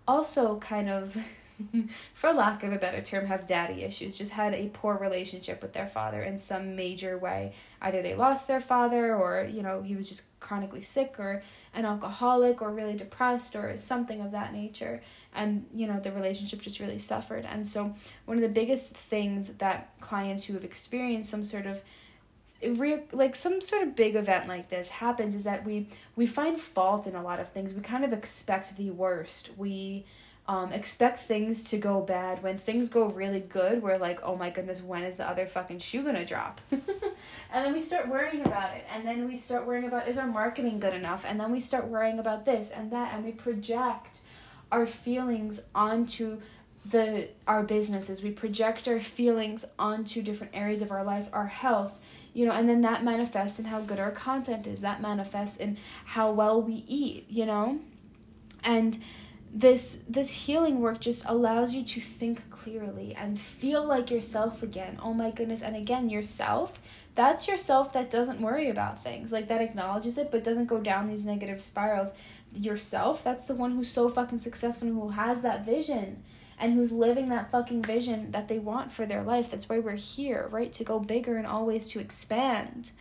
also 0.06 0.58
kind 0.58 0.90
of 0.90 1.16
for 2.14 2.32
lack 2.32 2.62
of 2.62 2.72
a 2.72 2.78
better 2.78 3.00
term, 3.00 3.26
have 3.26 3.46
daddy 3.46 3.82
issues, 3.82 4.16
just 4.16 4.32
had 4.32 4.54
a 4.54 4.68
poor 4.68 4.96
relationship 4.96 5.62
with 5.62 5.72
their 5.72 5.86
father 5.86 6.22
in 6.22 6.38
some 6.38 6.76
major 6.76 7.18
way. 7.18 7.52
Either 7.80 8.02
they 8.02 8.14
lost 8.14 8.48
their 8.48 8.60
father, 8.60 9.14
or, 9.14 9.46
you 9.50 9.62
know, 9.62 9.82
he 9.82 9.94
was 9.94 10.08
just 10.08 10.24
chronically 10.40 10.82
sick, 10.82 11.16
or 11.18 11.42
an 11.74 11.84
alcoholic, 11.84 12.62
or 12.62 12.70
really 12.70 12.96
depressed, 12.96 13.56
or 13.56 13.76
something 13.76 14.20
of 14.20 14.32
that 14.32 14.52
nature. 14.52 15.02
And, 15.34 15.66
you 15.74 15.86
know, 15.86 16.00
the 16.00 16.12
relationship 16.12 16.60
just 16.60 16.80
really 16.80 16.98
suffered. 16.98 17.44
And 17.44 17.66
so, 17.66 17.94
one 18.24 18.36
of 18.36 18.42
the 18.42 18.48
biggest 18.48 18.96
things 18.96 19.48
that 19.48 19.90
clients 20.00 20.44
who 20.44 20.54
have 20.54 20.64
experienced 20.64 21.30
some 21.30 21.42
sort 21.42 21.66
of 21.66 21.82
re- 22.66 23.04
like 23.12 23.34
some 23.34 23.60
sort 23.60 23.82
of 23.82 23.96
big 23.96 24.16
event 24.16 24.48
like 24.48 24.68
this 24.68 24.90
happens 24.90 25.34
is 25.34 25.44
that 25.44 25.64
we 25.64 25.88
we 26.16 26.26
find 26.26 26.60
fault 26.60 27.06
in 27.06 27.14
a 27.14 27.22
lot 27.22 27.40
of 27.40 27.48
things 27.48 27.72
we 27.72 27.80
kind 27.80 28.04
of 28.04 28.12
expect 28.12 28.76
the 28.76 28.90
worst 28.90 29.50
we 29.56 30.04
um, 30.50 30.72
expect 30.72 31.20
things 31.20 31.62
to 31.62 31.78
go 31.78 32.00
bad. 32.00 32.42
When 32.42 32.58
things 32.58 32.88
go 32.88 33.06
really 33.06 33.38
good, 33.38 33.84
we're 33.84 33.98
like, 33.98 34.18
oh 34.24 34.34
my 34.34 34.50
goodness, 34.50 34.82
when 34.82 35.04
is 35.04 35.16
the 35.16 35.28
other 35.28 35.46
fucking 35.46 35.78
shoe 35.78 36.02
gonna 36.02 36.26
drop? 36.26 36.60
and 36.72 36.82
then 37.52 37.72
we 37.72 37.80
start 37.80 38.08
worrying 38.08 38.44
about 38.44 38.74
it. 38.74 38.84
And 38.92 39.06
then 39.06 39.28
we 39.28 39.36
start 39.36 39.64
worrying 39.64 39.84
about 39.86 40.08
is 40.08 40.18
our 40.18 40.26
marketing 40.26 40.80
good 40.80 40.92
enough? 40.92 41.24
And 41.24 41.38
then 41.38 41.52
we 41.52 41.60
start 41.60 41.86
worrying 41.86 42.18
about 42.18 42.46
this 42.46 42.72
and 42.72 42.90
that. 42.90 43.14
And 43.14 43.24
we 43.24 43.30
project 43.30 44.22
our 44.72 44.88
feelings 44.88 45.62
onto 45.72 46.40
the 46.84 47.28
our 47.46 47.62
businesses 47.62 48.22
we 48.22 48.30
project 48.30 48.88
our 48.88 49.00
feelings 49.00 49.66
onto 49.78 50.22
different 50.22 50.50
areas 50.56 50.80
of 50.80 50.90
our 50.90 51.04
life 51.04 51.28
our 51.30 51.48
health 51.48 51.92
you 52.32 52.46
know 52.46 52.52
and 52.52 52.66
then 52.66 52.80
that 52.80 53.04
manifests 53.04 53.58
in 53.58 53.66
how 53.66 53.82
good 53.82 54.00
our 54.00 54.10
content 54.10 54.66
is 54.66 54.80
that 54.80 54.98
manifests 54.98 55.58
in 55.58 55.76
how 56.06 56.32
well 56.32 56.62
we 56.62 56.82
eat 56.88 57.26
you 57.28 57.44
know 57.44 57.78
and 58.64 58.98
this 59.52 60.04
this 60.08 60.46
healing 60.46 60.80
work 60.80 61.00
just 61.00 61.24
allows 61.26 61.74
you 61.74 61.82
to 61.82 62.00
think 62.00 62.48
clearly 62.50 63.14
and 63.16 63.38
feel 63.38 63.84
like 63.84 64.10
yourself 64.10 64.62
again. 64.62 64.98
Oh 65.02 65.12
my 65.12 65.32
goodness. 65.32 65.62
And 65.62 65.74
again 65.74 66.08
yourself 66.08 66.80
that's 67.16 67.48
yourself 67.48 67.92
that 67.92 68.10
doesn't 68.10 68.40
worry 68.40 68.70
about 68.70 69.02
things. 69.02 69.32
Like 69.32 69.48
that 69.48 69.60
acknowledges 69.60 70.18
it 70.18 70.30
but 70.30 70.44
doesn't 70.44 70.66
go 70.66 70.78
down 70.78 71.08
these 71.08 71.26
negative 71.26 71.60
spirals. 71.60 72.14
Yourself 72.54 73.24
that's 73.24 73.44
the 73.44 73.54
one 73.54 73.72
who's 73.72 73.90
so 73.90 74.08
fucking 74.08 74.38
successful 74.38 74.86
and 74.86 74.96
who 74.96 75.08
has 75.10 75.40
that 75.40 75.66
vision 75.66 76.22
and 76.56 76.74
who's 76.74 76.92
living 76.92 77.28
that 77.30 77.50
fucking 77.50 77.82
vision 77.82 78.30
that 78.30 78.46
they 78.46 78.60
want 78.60 78.92
for 78.92 79.04
their 79.04 79.22
life. 79.22 79.50
That's 79.50 79.68
why 79.68 79.80
we're 79.80 79.96
here 79.96 80.48
right? 80.52 80.72
To 80.74 80.84
go 80.84 81.00
bigger 81.00 81.36
and 81.36 81.46
always 81.46 81.88
to 81.88 81.98
expand. 81.98 82.92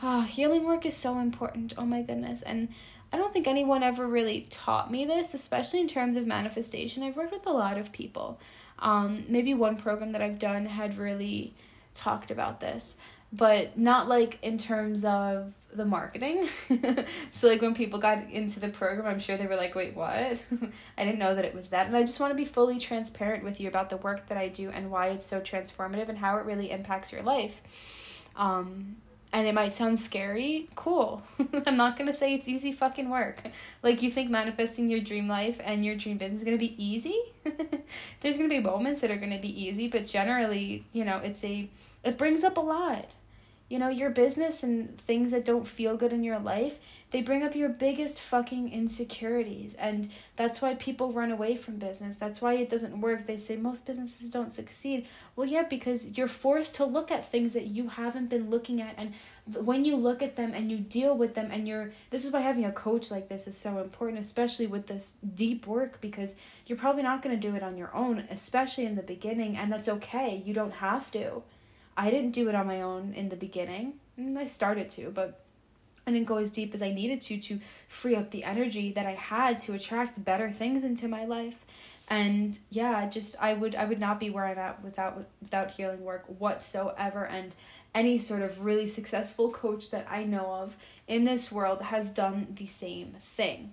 Ah 0.00 0.20
healing 0.20 0.62
work 0.62 0.86
is 0.86 0.96
so 0.96 1.18
important. 1.18 1.74
Oh 1.76 1.84
my 1.84 2.02
goodness. 2.02 2.42
And 2.42 2.68
I 3.12 3.16
don't 3.16 3.32
think 3.32 3.46
anyone 3.46 3.82
ever 3.82 4.06
really 4.06 4.46
taught 4.50 4.90
me 4.90 5.04
this, 5.04 5.34
especially 5.34 5.80
in 5.80 5.88
terms 5.88 6.16
of 6.16 6.26
manifestation. 6.26 7.02
I've 7.02 7.16
worked 7.16 7.32
with 7.32 7.46
a 7.46 7.52
lot 7.52 7.78
of 7.78 7.92
people. 7.92 8.38
Um, 8.80 9.24
maybe 9.28 9.54
one 9.54 9.76
program 9.76 10.12
that 10.12 10.22
I've 10.22 10.38
done 10.38 10.66
had 10.66 10.98
really 10.98 11.54
talked 11.94 12.30
about 12.30 12.60
this, 12.60 12.96
but 13.32 13.78
not 13.78 14.08
like 14.08 14.38
in 14.42 14.58
terms 14.58 15.04
of 15.04 15.54
the 15.72 15.84
marketing. 15.84 16.48
so, 17.30 17.48
like 17.48 17.62
when 17.62 17.74
people 17.74 17.98
got 17.98 18.30
into 18.30 18.60
the 18.60 18.68
program, 18.68 19.06
I'm 19.06 19.18
sure 19.18 19.36
they 19.36 19.46
were 19.46 19.56
like, 19.56 19.74
wait, 19.74 19.96
what? 19.96 20.12
I 20.98 21.04
didn't 21.04 21.18
know 21.18 21.34
that 21.34 21.44
it 21.44 21.54
was 21.54 21.70
that. 21.70 21.86
And 21.86 21.96
I 21.96 22.02
just 22.02 22.20
want 22.20 22.30
to 22.30 22.36
be 22.36 22.44
fully 22.44 22.78
transparent 22.78 23.42
with 23.42 23.58
you 23.58 23.68
about 23.68 23.88
the 23.88 23.96
work 23.96 24.28
that 24.28 24.38
I 24.38 24.48
do 24.48 24.70
and 24.70 24.90
why 24.90 25.08
it's 25.08 25.26
so 25.26 25.40
transformative 25.40 26.08
and 26.08 26.18
how 26.18 26.36
it 26.36 26.44
really 26.44 26.70
impacts 26.70 27.10
your 27.10 27.22
life. 27.22 27.62
Um, 28.36 28.96
and 29.32 29.46
it 29.46 29.54
might 29.54 29.72
sound 29.72 29.98
scary, 29.98 30.68
cool. 30.74 31.22
I'm 31.66 31.76
not 31.76 31.98
gonna 31.98 32.12
say 32.12 32.34
it's 32.34 32.48
easy 32.48 32.72
fucking 32.72 33.10
work. 33.10 33.42
Like 33.82 34.02
you 34.02 34.10
think 34.10 34.30
manifesting 34.30 34.88
your 34.88 35.00
dream 35.00 35.28
life 35.28 35.60
and 35.62 35.84
your 35.84 35.96
dream 35.96 36.16
business 36.18 36.40
is 36.40 36.44
gonna 36.44 36.56
be 36.56 36.82
easy? 36.82 37.18
There's 38.20 38.36
gonna 38.36 38.48
be 38.48 38.60
moments 38.60 39.00
that 39.02 39.10
are 39.10 39.16
gonna 39.16 39.40
be 39.40 39.64
easy, 39.64 39.88
but 39.88 40.06
generally, 40.06 40.86
you 40.92 41.04
know, 41.04 41.18
it's 41.18 41.44
a 41.44 41.68
it 42.04 42.16
brings 42.16 42.44
up 42.44 42.56
a 42.56 42.60
lot. 42.60 43.14
You 43.68 43.78
know, 43.78 43.88
your 43.88 44.08
business 44.08 44.62
and 44.62 44.98
things 44.98 45.30
that 45.30 45.44
don't 45.44 45.66
feel 45.66 45.96
good 45.96 46.12
in 46.12 46.24
your 46.24 46.38
life, 46.38 46.78
they 47.10 47.20
bring 47.22 47.42
up 47.42 47.54
your 47.54 47.68
biggest 47.68 48.20
fucking 48.20 48.72
insecurities. 48.72 49.74
And 49.74 50.10
that's 50.36 50.62
why 50.62 50.74
people 50.74 51.12
run 51.12 51.30
away 51.30 51.54
from 51.54 51.76
business. 51.76 52.16
That's 52.16 52.40
why 52.40 52.54
it 52.54 52.70
doesn't 52.70 53.00
work. 53.00 53.26
They 53.26 53.36
say 53.36 53.56
most 53.56 53.86
businesses 53.86 54.30
don't 54.30 54.52
succeed. 54.52 55.06
Well, 55.36 55.46
yeah, 55.46 55.64
because 55.64 56.16
you're 56.16 56.28
forced 56.28 56.76
to 56.76 56.84
look 56.84 57.10
at 57.10 57.30
things 57.30 57.52
that 57.52 57.66
you 57.66 57.88
haven't 57.88 58.30
been 58.30 58.48
looking 58.48 58.80
at. 58.80 58.94
And 58.96 59.12
when 59.64 59.84
you 59.84 59.96
look 59.96 60.22
at 60.22 60.36
them 60.36 60.52
and 60.54 60.70
you 60.70 60.78
deal 60.78 61.16
with 61.16 61.34
them, 61.34 61.50
and 61.50 61.68
you're, 61.68 61.92
this 62.10 62.24
is 62.24 62.32
why 62.32 62.40
having 62.40 62.64
a 62.64 62.72
coach 62.72 63.10
like 63.10 63.28
this 63.28 63.46
is 63.46 63.56
so 63.56 63.80
important, 63.80 64.18
especially 64.18 64.66
with 64.66 64.86
this 64.86 65.16
deep 65.34 65.66
work, 65.66 66.00
because 66.00 66.36
you're 66.66 66.78
probably 66.78 67.02
not 67.02 67.22
going 67.22 67.38
to 67.38 67.48
do 67.48 67.54
it 67.54 67.62
on 67.62 67.76
your 67.76 67.94
own, 67.94 68.24
especially 68.30 68.86
in 68.86 68.96
the 68.96 69.02
beginning. 69.02 69.56
And 69.56 69.70
that's 69.70 69.88
okay. 69.88 70.42
You 70.44 70.54
don't 70.54 70.72
have 70.72 71.10
to. 71.12 71.42
I 71.98 72.10
didn't 72.10 72.30
do 72.30 72.48
it 72.48 72.54
on 72.54 72.68
my 72.68 72.80
own 72.80 73.12
in 73.14 73.28
the 73.28 73.36
beginning. 73.36 73.94
Mm, 74.18 74.38
I 74.38 74.44
started 74.44 74.88
to, 74.90 75.10
but 75.10 75.40
I 76.06 76.12
didn't 76.12 76.28
go 76.28 76.36
as 76.36 76.52
deep 76.52 76.72
as 76.72 76.80
I 76.80 76.92
needed 76.92 77.20
to 77.22 77.38
to 77.38 77.60
free 77.88 78.14
up 78.14 78.30
the 78.30 78.44
energy 78.44 78.92
that 78.92 79.04
I 79.04 79.14
had 79.14 79.58
to 79.60 79.74
attract 79.74 80.24
better 80.24 80.48
things 80.48 80.84
into 80.84 81.08
my 81.08 81.24
life. 81.24 81.66
And 82.08 82.58
yeah, 82.70 83.08
just 83.10 83.36
I 83.42 83.52
would 83.52 83.74
I 83.74 83.84
would 83.84 83.98
not 83.98 84.20
be 84.20 84.30
where 84.30 84.46
I'm 84.46 84.58
at 84.58 84.82
without 84.82 85.22
without 85.42 85.72
healing 85.72 86.04
work 86.04 86.24
whatsoever 86.38 87.26
and 87.26 87.54
any 87.94 88.18
sort 88.18 88.42
of 88.42 88.64
really 88.64 88.86
successful 88.86 89.50
coach 89.50 89.90
that 89.90 90.06
I 90.08 90.22
know 90.24 90.52
of 90.52 90.76
in 91.08 91.24
this 91.24 91.50
world 91.50 91.82
has 91.82 92.12
done 92.12 92.46
the 92.54 92.66
same 92.66 93.16
thing. 93.18 93.72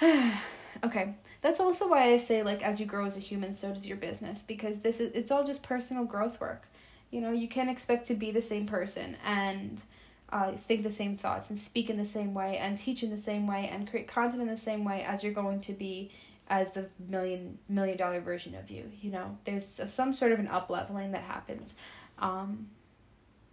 okay, 0.02 1.14
that's 1.42 1.60
also 1.60 1.88
why 1.88 2.12
I 2.12 2.18
say 2.18 2.42
like 2.42 2.62
as 2.62 2.78
you 2.78 2.86
grow 2.86 3.04
as 3.04 3.16
a 3.16 3.20
human 3.20 3.52
so 3.52 3.72
does 3.72 3.86
your 3.86 3.96
business 3.96 4.42
because 4.42 4.80
this 4.80 5.00
is 5.00 5.10
it's 5.12 5.32
all 5.32 5.44
just 5.44 5.62
personal 5.62 6.04
growth 6.04 6.40
work. 6.40 6.68
You 7.10 7.20
know, 7.20 7.32
you 7.32 7.48
can't 7.48 7.70
expect 7.70 8.06
to 8.06 8.14
be 8.14 8.30
the 8.30 8.42
same 8.42 8.66
person 8.66 9.16
and 9.24 9.82
uh, 10.30 10.52
think 10.52 10.82
the 10.82 10.90
same 10.90 11.16
thoughts 11.16 11.50
and 11.50 11.58
speak 11.58 11.88
in 11.88 11.96
the 11.96 12.04
same 12.04 12.34
way 12.34 12.58
and 12.58 12.76
teach 12.76 13.02
in 13.02 13.10
the 13.10 13.18
same 13.18 13.46
way 13.46 13.68
and 13.72 13.88
create 13.88 14.08
content 14.08 14.42
in 14.42 14.48
the 14.48 14.56
same 14.56 14.84
way 14.84 15.02
as 15.02 15.22
you're 15.22 15.32
going 15.32 15.60
to 15.60 15.72
be 15.72 16.10
as 16.48 16.72
the 16.72 16.86
million 17.08 17.58
million 17.68 17.96
dollar 17.96 18.20
version 18.20 18.54
of 18.54 18.70
you 18.70 18.90
you 19.00 19.10
know? 19.10 19.36
There's 19.44 19.80
a, 19.80 19.86
some 19.86 20.12
sort 20.12 20.32
of 20.32 20.38
an 20.38 20.48
up 20.48 20.70
leveling 20.70 21.12
that 21.12 21.22
happens. 21.22 21.76
Um 22.18 22.68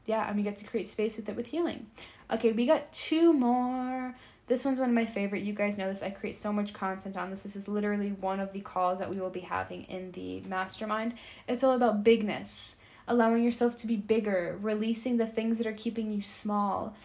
yeah 0.06 0.28
and 0.28 0.36
we 0.36 0.44
get 0.44 0.58
to 0.58 0.66
create 0.66 0.88
space 0.88 1.16
with 1.16 1.30
it 1.30 1.36
with 1.36 1.48
healing. 1.48 1.88
Okay 2.32 2.52
we 2.54 2.66
got 2.66 2.92
two 2.92 3.34
more. 3.34 4.16
This 4.48 4.66
one's 4.66 4.80
one 4.80 4.90
of 4.90 4.96
my 4.96 5.06
favorite. 5.06 5.44
You 5.44 5.54
guys 5.54 5.78
know 5.78 5.88
this. 5.88 6.04
I 6.04 6.10
create 6.10 6.36
so 6.36 6.52
much 6.52 6.74
content 6.74 7.16
on 7.16 7.30
this. 7.30 7.44
This 7.44 7.56
is 7.56 7.68
literally 7.68 8.12
one 8.12 8.40
of 8.40 8.52
the 8.52 8.60
calls 8.60 9.00
that 9.00 9.10
we 9.10 9.20
will 9.20 9.30
be 9.30 9.40
having 9.40 9.84
in 9.84 10.12
the 10.12 10.42
mastermind. 10.42 11.14
It's 11.48 11.64
all 11.64 11.74
about 11.74 12.04
bigness 12.04 12.76
allowing 13.08 13.44
yourself 13.44 13.78
to 13.78 13.88
be 13.88 13.96
bigger, 13.96 14.58
releasing 14.62 15.18
the 15.18 15.28
things 15.28 15.58
that 15.58 15.68
are 15.68 15.74
keeping 15.74 16.12
you 16.12 16.22
small. 16.22 16.96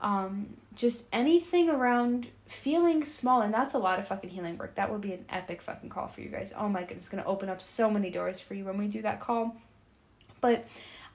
Um, 0.00 0.56
just 0.74 1.08
anything 1.12 1.68
around 1.68 2.28
feeling 2.46 3.04
small, 3.04 3.40
and 3.40 3.52
that's 3.52 3.74
a 3.74 3.78
lot 3.78 3.98
of 3.98 4.06
fucking 4.06 4.30
healing 4.30 4.56
work. 4.56 4.76
That 4.76 4.92
would 4.92 5.00
be 5.00 5.12
an 5.12 5.24
epic 5.28 5.60
fucking 5.60 5.90
call 5.90 6.06
for 6.06 6.20
you 6.20 6.28
guys. 6.28 6.54
Oh 6.56 6.68
my 6.68 6.82
goodness, 6.82 7.06
it's 7.06 7.08
gonna 7.08 7.24
open 7.26 7.48
up 7.48 7.60
so 7.60 7.90
many 7.90 8.10
doors 8.10 8.40
for 8.40 8.54
you 8.54 8.64
when 8.64 8.78
we 8.78 8.86
do 8.86 9.02
that 9.02 9.20
call. 9.20 9.56
But 10.40 10.66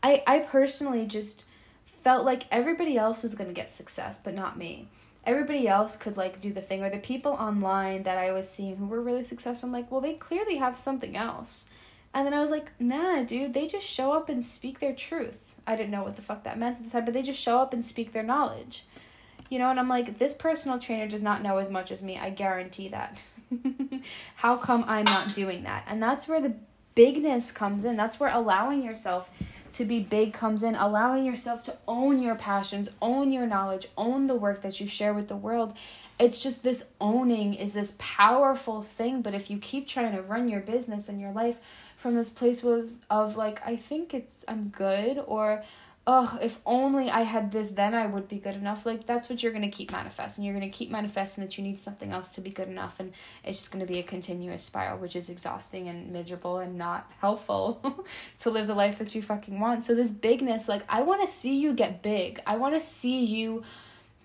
I 0.02 0.22
I 0.28 0.40
personally 0.40 1.08
just 1.08 1.46
felt 1.86 2.26
like 2.26 2.44
everybody 2.52 2.98
else 2.98 3.24
was 3.24 3.36
gonna 3.36 3.54
get 3.54 3.72
success, 3.72 4.20
but 4.22 4.34
not 4.34 4.58
me. 4.58 4.90
Everybody 5.26 5.66
else 5.66 5.96
could 5.96 6.18
like 6.18 6.42
do 6.42 6.52
the 6.52 6.62
thing, 6.62 6.84
or 6.84 6.90
the 6.90 6.98
people 6.98 7.32
online 7.32 8.04
that 8.04 8.18
I 8.18 8.34
was 8.34 8.50
seeing 8.50 8.76
who 8.76 8.86
were 8.86 9.02
really 9.02 9.24
successful. 9.24 9.68
I'm 9.68 9.74
like, 9.74 9.90
well, 9.90 10.02
they 10.02 10.16
clearly 10.16 10.58
have 10.58 10.78
something 10.78 11.16
else 11.16 11.68
and 12.14 12.26
then 12.26 12.34
I 12.34 12.40
was 12.40 12.52
like, 12.52 12.72
nah, 12.80 13.24
dude, 13.24 13.54
they 13.54 13.68
just 13.68 13.86
show 13.86 14.12
up 14.12 14.30
and 14.30 14.44
speak 14.44 14.80
their 14.80 14.94
truth. 14.94 15.56
I 15.66 15.76
didn't 15.76 15.92
know 15.92 16.04
what 16.04 16.16
the 16.16 16.22
fuck 16.22 16.44
that 16.44 16.60
meant 16.60 16.78
at 16.78 16.84
the 16.84 16.90
time, 16.90 17.06
but 17.06 17.14
they 17.14 17.22
just 17.22 17.42
show 17.42 17.60
up 17.60 17.74
and 17.74 17.84
speak 17.84 18.14
their 18.14 18.24
knowledge. 18.24 18.86
You 19.50 19.60
know, 19.60 19.70
and 19.70 19.80
I'm 19.80 19.90
like, 19.90 20.20
this 20.20 20.34
personal 20.34 20.80
trainer 20.80 21.08
does 21.08 21.24
not 21.24 21.42
know 21.42 21.58
as 21.58 21.70
much 21.70 21.92
as 21.92 22.04
me. 22.04 22.18
I 22.18 22.30
guarantee 22.30 22.90
that. 22.90 23.22
How 24.36 24.58
come 24.58 24.84
I'm 24.88 25.06
not 25.06 25.34
doing 25.34 25.64
that? 25.64 25.86
And 25.88 26.02
that's 26.02 26.28
where 26.28 26.42
the 26.42 26.56
bigness 26.96 27.52
comes 27.52 27.86
in. 27.86 27.96
That's 27.96 28.20
where 28.20 28.34
allowing 28.34 28.84
yourself 28.84 29.30
to 29.74 29.86
be 29.86 30.00
big 30.00 30.34
comes 30.34 30.62
in, 30.62 30.76
allowing 30.76 31.26
yourself 31.26 31.64
to 31.66 31.78
own 31.88 32.22
your 32.22 32.36
passions, 32.36 32.90
own 33.02 33.32
your 33.32 33.48
knowledge, 33.48 33.88
own 33.98 34.28
the 34.28 34.36
work 34.36 34.62
that 34.62 34.80
you 34.80 34.86
share 34.86 35.14
with 35.14 35.28
the 35.28 35.36
world. 35.36 35.74
It's 36.20 36.42
just 36.42 36.64
this 36.64 36.86
owning 37.02 37.56
is 37.56 37.74
this 37.74 37.96
powerful 37.98 38.84
thing, 38.84 39.24
but 39.24 39.34
if 39.34 39.50
you 39.50 39.58
keep 39.58 39.88
trying 39.88 40.16
to 40.16 40.22
run 40.22 40.48
your 40.48 40.62
business 40.62 41.10
and 41.10 41.20
your 41.20 41.32
life 41.32 41.60
from 42.04 42.16
this 42.16 42.30
place 42.30 42.62
was 42.62 42.98
of 43.10 43.38
like 43.38 43.66
I 43.66 43.78
think 43.78 44.14
it's 44.14 44.44
I'm 44.50 44.68
good 44.68 45.24
or 45.26 45.64
oh 46.06 46.38
if 46.42 46.60
only 46.66 47.10
I 47.10 47.22
had 47.22 47.50
this 47.50 47.70
then 47.70 47.94
I 47.94 48.08
would 48.08 48.28
be 48.28 48.40
good 48.40 48.58
enough. 48.58 48.86
Like 48.86 49.06
that's 49.06 49.30
what 49.30 49.42
you're 49.42 49.54
going 49.54 49.64
to 49.64 49.70
keep 49.70 49.90
manifesting. 49.90 50.44
You're 50.44 50.54
going 50.54 50.70
to 50.70 50.78
keep 50.78 50.92
manifesting 50.92 51.46
that 51.46 51.58
you 51.58 51.64
need 51.64 51.80
something 51.80 52.12
else 52.12 52.36
to 52.36 52.42
be 52.42 52.50
good 52.50 52.68
enough 52.68 53.00
and 53.00 53.14
it's 53.46 53.58
just 53.58 53.72
going 53.72 53.86
to 53.86 53.90
be 53.90 54.00
a 54.00 54.04
continuous 54.04 54.62
spiral 54.62 54.98
which 54.98 55.16
is 55.16 55.30
exhausting 55.30 55.88
and 55.88 56.12
miserable 56.12 56.58
and 56.58 56.78
not 56.78 57.10
helpful 57.22 58.06
to 58.40 58.50
live 58.50 58.68
the 58.68 58.76
life 58.76 58.98
that 59.00 59.16
you 59.16 59.22
fucking 59.22 59.58
want. 59.58 59.86
So 59.86 59.96
this 59.96 60.12
bigness 60.12 60.68
like 60.68 60.84
I 60.90 61.04
want 61.04 61.22
to 61.22 61.28
see 61.30 61.58
you 61.58 61.72
get 61.72 62.04
big. 62.04 62.42
I 62.46 62.58
want 62.58 62.74
to 62.74 62.82
see 62.82 63.24
you 63.24 63.64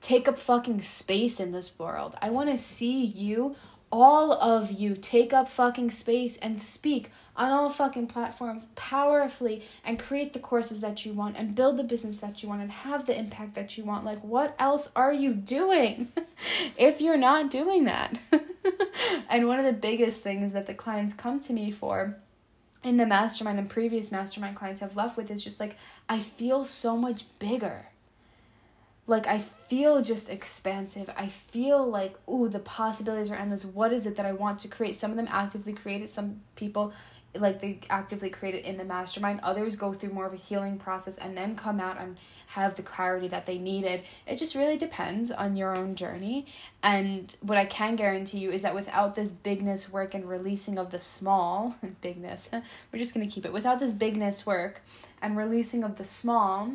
take 0.00 0.26
up 0.26 0.36
fucking 0.36 0.80
space 0.80 1.38
in 1.38 1.52
this 1.52 1.78
world. 1.78 2.16
I 2.20 2.30
want 2.30 2.50
to 2.50 2.58
see 2.58 3.04
you 3.04 3.54
all 3.90 4.32
of 4.32 4.72
you 4.72 4.94
take 4.94 5.32
up 5.32 5.48
fucking 5.48 5.90
space 5.90 6.36
and 6.38 6.58
speak 6.58 7.10
on 7.36 7.52
all 7.52 7.70
fucking 7.70 8.06
platforms 8.06 8.68
powerfully 8.74 9.62
and 9.84 9.98
create 9.98 10.32
the 10.32 10.38
courses 10.38 10.80
that 10.80 11.06
you 11.06 11.12
want 11.12 11.36
and 11.36 11.54
build 11.54 11.76
the 11.76 11.84
business 11.84 12.18
that 12.18 12.42
you 12.42 12.48
want 12.48 12.60
and 12.60 12.70
have 12.70 13.06
the 13.06 13.18
impact 13.18 13.54
that 13.54 13.78
you 13.78 13.84
want. 13.84 14.04
Like, 14.04 14.22
what 14.22 14.54
else 14.58 14.90
are 14.96 15.12
you 15.12 15.32
doing 15.32 16.08
if 16.76 17.00
you're 17.00 17.16
not 17.16 17.50
doing 17.50 17.84
that? 17.84 18.18
and 19.30 19.46
one 19.46 19.58
of 19.58 19.64
the 19.64 19.72
biggest 19.72 20.22
things 20.22 20.52
that 20.52 20.66
the 20.66 20.74
clients 20.74 21.14
come 21.14 21.40
to 21.40 21.52
me 21.52 21.70
for 21.70 22.16
in 22.82 22.96
the 22.96 23.06
mastermind 23.06 23.58
and 23.58 23.68
previous 23.68 24.12
mastermind 24.12 24.56
clients 24.56 24.80
have 24.80 24.96
left 24.96 25.16
with 25.16 25.30
is 25.30 25.42
just 25.42 25.60
like, 25.60 25.76
I 26.08 26.20
feel 26.20 26.64
so 26.64 26.96
much 26.96 27.24
bigger 27.38 27.86
like 29.08 29.26
I 29.26 29.38
feel 29.38 30.02
just 30.02 30.28
expansive. 30.28 31.10
I 31.16 31.26
feel 31.28 31.84
like, 31.84 32.16
ooh, 32.28 32.48
the 32.48 32.58
possibilities 32.58 33.30
are 33.30 33.36
endless. 33.36 33.64
What 33.64 33.92
is 33.92 34.06
it 34.06 34.16
that 34.16 34.26
I 34.26 34.32
want 34.32 34.60
to 34.60 34.68
create? 34.68 34.94
Some 34.94 35.10
of 35.10 35.16
them 35.16 35.28
actively 35.30 35.72
create 35.72 36.02
it. 36.02 36.10
Some 36.10 36.42
people 36.54 36.92
like 37.34 37.60
they 37.60 37.78
actively 37.90 38.30
create 38.30 38.54
it 38.54 38.64
in 38.64 38.76
the 38.76 38.84
mastermind. 38.84 39.40
Others 39.42 39.76
go 39.76 39.92
through 39.92 40.10
more 40.10 40.26
of 40.26 40.32
a 40.32 40.36
healing 40.36 40.78
process 40.78 41.18
and 41.18 41.36
then 41.36 41.56
come 41.56 41.80
out 41.80 41.98
and 41.98 42.16
have 42.48 42.74
the 42.74 42.82
clarity 42.82 43.28
that 43.28 43.46
they 43.46 43.58
needed. 43.58 44.02
It 44.26 44.36
just 44.36 44.54
really 44.54 44.76
depends 44.76 45.30
on 45.30 45.56
your 45.56 45.74
own 45.74 45.94
journey. 45.94 46.46
And 46.82 47.34
what 47.40 47.58
I 47.58 47.64
can 47.64 47.96
guarantee 47.96 48.38
you 48.38 48.50
is 48.50 48.62
that 48.62 48.74
without 48.74 49.14
this 49.14 49.30
bigness 49.32 49.90
work 49.90 50.14
and 50.14 50.28
releasing 50.28 50.78
of 50.78 50.90
the 50.90 51.00
small 51.00 51.76
bigness, 52.02 52.50
we're 52.92 52.98
just 52.98 53.14
gonna 53.14 53.26
keep 53.26 53.46
it. 53.46 53.52
Without 53.52 53.78
this 53.78 53.92
bigness 53.92 54.44
work 54.44 54.82
and 55.22 55.36
releasing 55.36 55.84
of 55.84 55.96
the 55.96 56.04
small, 56.04 56.72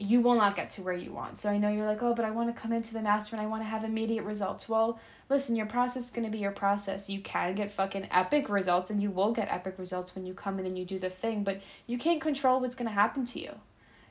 you 0.00 0.20
will 0.20 0.34
not 0.34 0.56
get 0.56 0.70
to 0.70 0.82
where 0.82 0.94
you 0.94 1.12
want. 1.12 1.36
So 1.36 1.50
I 1.50 1.58
know 1.58 1.68
you're 1.68 1.84
like, 1.84 2.02
oh, 2.02 2.14
but 2.14 2.24
I 2.24 2.30
want 2.30 2.54
to 2.54 2.60
come 2.60 2.72
into 2.72 2.94
the 2.94 3.02
master 3.02 3.36
and 3.36 3.44
I 3.44 3.46
want 3.46 3.62
to 3.62 3.68
have 3.68 3.84
immediate 3.84 4.24
results. 4.24 4.68
Well, 4.68 4.98
listen, 5.28 5.56
your 5.56 5.66
process 5.66 6.06
is 6.06 6.10
going 6.10 6.24
to 6.24 6.30
be 6.30 6.38
your 6.38 6.52
process. 6.52 7.10
You 7.10 7.20
can 7.20 7.54
get 7.54 7.70
fucking 7.70 8.08
epic 8.10 8.48
results 8.48 8.90
and 8.90 9.02
you 9.02 9.10
will 9.10 9.32
get 9.32 9.52
epic 9.52 9.74
results 9.78 10.14
when 10.14 10.24
you 10.24 10.32
come 10.32 10.58
in 10.58 10.64
and 10.64 10.78
you 10.78 10.86
do 10.86 10.98
the 10.98 11.10
thing, 11.10 11.44
but 11.44 11.60
you 11.86 11.98
can't 11.98 12.20
control 12.20 12.60
what's 12.60 12.74
going 12.74 12.88
to 12.88 12.94
happen 12.94 13.26
to 13.26 13.40
you. 13.40 13.52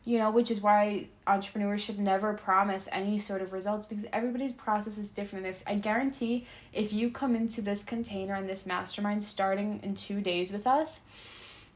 You 0.05 0.17
know, 0.17 0.31
which 0.31 0.49
is 0.49 0.61
why 0.61 1.07
entrepreneurs 1.27 1.81
should 1.81 1.99
never 1.99 2.33
promise 2.33 2.87
any 2.91 3.19
sort 3.19 3.41
of 3.41 3.51
results 3.51 3.85
because 3.85 4.05
everybody's 4.13 4.53
process 4.53 4.97
is 4.97 5.11
different. 5.11 5.45
And 5.45 5.55
if 5.55 5.61
I 5.67 5.75
guarantee 5.75 6.45
if 6.71 6.93
you 6.93 7.11
come 7.11 7.35
into 7.35 7.61
this 7.61 7.83
container 7.83 8.33
and 8.35 8.47
this 8.47 8.65
mastermind 8.65 9.23
starting 9.23 9.81
in 9.83 9.95
2 9.95 10.21
days 10.21 10.51
with 10.51 10.65
us, 10.65 11.01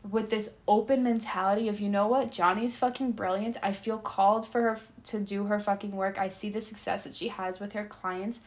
with 0.10 0.30
this 0.30 0.56
open 0.68 1.04
mentality 1.04 1.70
of 1.70 1.80
you 1.80 1.90
know 1.90 2.08
what 2.08 2.32
Johnny's 2.32 2.76
fucking 2.76 3.14
brilliant. 3.14 3.58
I 3.64 3.72
feel 3.72 3.98
called 3.98 4.46
for 4.46 4.62
her 4.62 4.80
to 5.06 5.20
do 5.20 5.46
her 5.46 5.60
fucking 5.60 5.92
work. 5.92 6.18
I 6.18 6.30
see 6.30 6.50
the 6.50 6.62
success 6.62 7.06
that 7.06 7.16
she 7.16 7.30
has 7.30 7.60
with 7.60 7.74
her 7.74 7.86
clients 7.86 8.42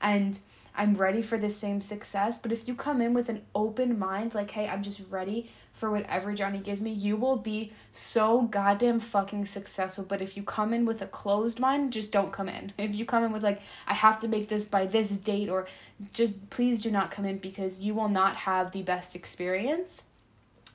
and 0.00 0.38
I'm 0.72 0.94
ready 0.94 1.20
for 1.20 1.36
the 1.36 1.50
same 1.50 1.80
success. 1.80 2.38
But 2.38 2.52
if 2.52 2.68
you 2.68 2.76
come 2.76 3.00
in 3.00 3.12
with 3.12 3.28
an 3.28 3.42
open 3.56 3.98
mind 3.98 4.34
like 4.34 4.52
hey, 4.52 4.68
I'm 4.68 4.82
just 4.82 5.02
ready 5.10 5.50
for 5.72 5.90
whatever 5.90 6.32
Johnny 6.32 6.58
gives 6.58 6.80
me, 6.80 6.92
you 6.92 7.16
will 7.16 7.36
be 7.36 7.72
so 7.92 8.42
goddamn 8.42 9.00
fucking 9.00 9.46
successful. 9.46 10.04
But 10.04 10.22
if 10.22 10.36
you 10.36 10.44
come 10.44 10.72
in 10.72 10.84
with 10.84 11.02
a 11.02 11.06
closed 11.06 11.58
mind, 11.58 11.92
just 11.92 12.12
don't 12.12 12.32
come 12.32 12.48
in. 12.48 12.72
If 12.78 12.94
you 12.94 13.04
come 13.04 13.24
in 13.24 13.32
with 13.32 13.42
like 13.42 13.62
I 13.88 13.94
have 13.94 14.20
to 14.20 14.28
make 14.28 14.48
this 14.48 14.66
by 14.66 14.86
this 14.86 15.16
date 15.16 15.48
or 15.48 15.66
just 16.12 16.50
please 16.50 16.82
do 16.82 16.92
not 16.92 17.10
come 17.10 17.24
in 17.24 17.38
because 17.38 17.80
you 17.80 17.94
will 17.94 18.08
not 18.08 18.36
have 18.36 18.70
the 18.70 18.82
best 18.82 19.16
experience 19.16 20.04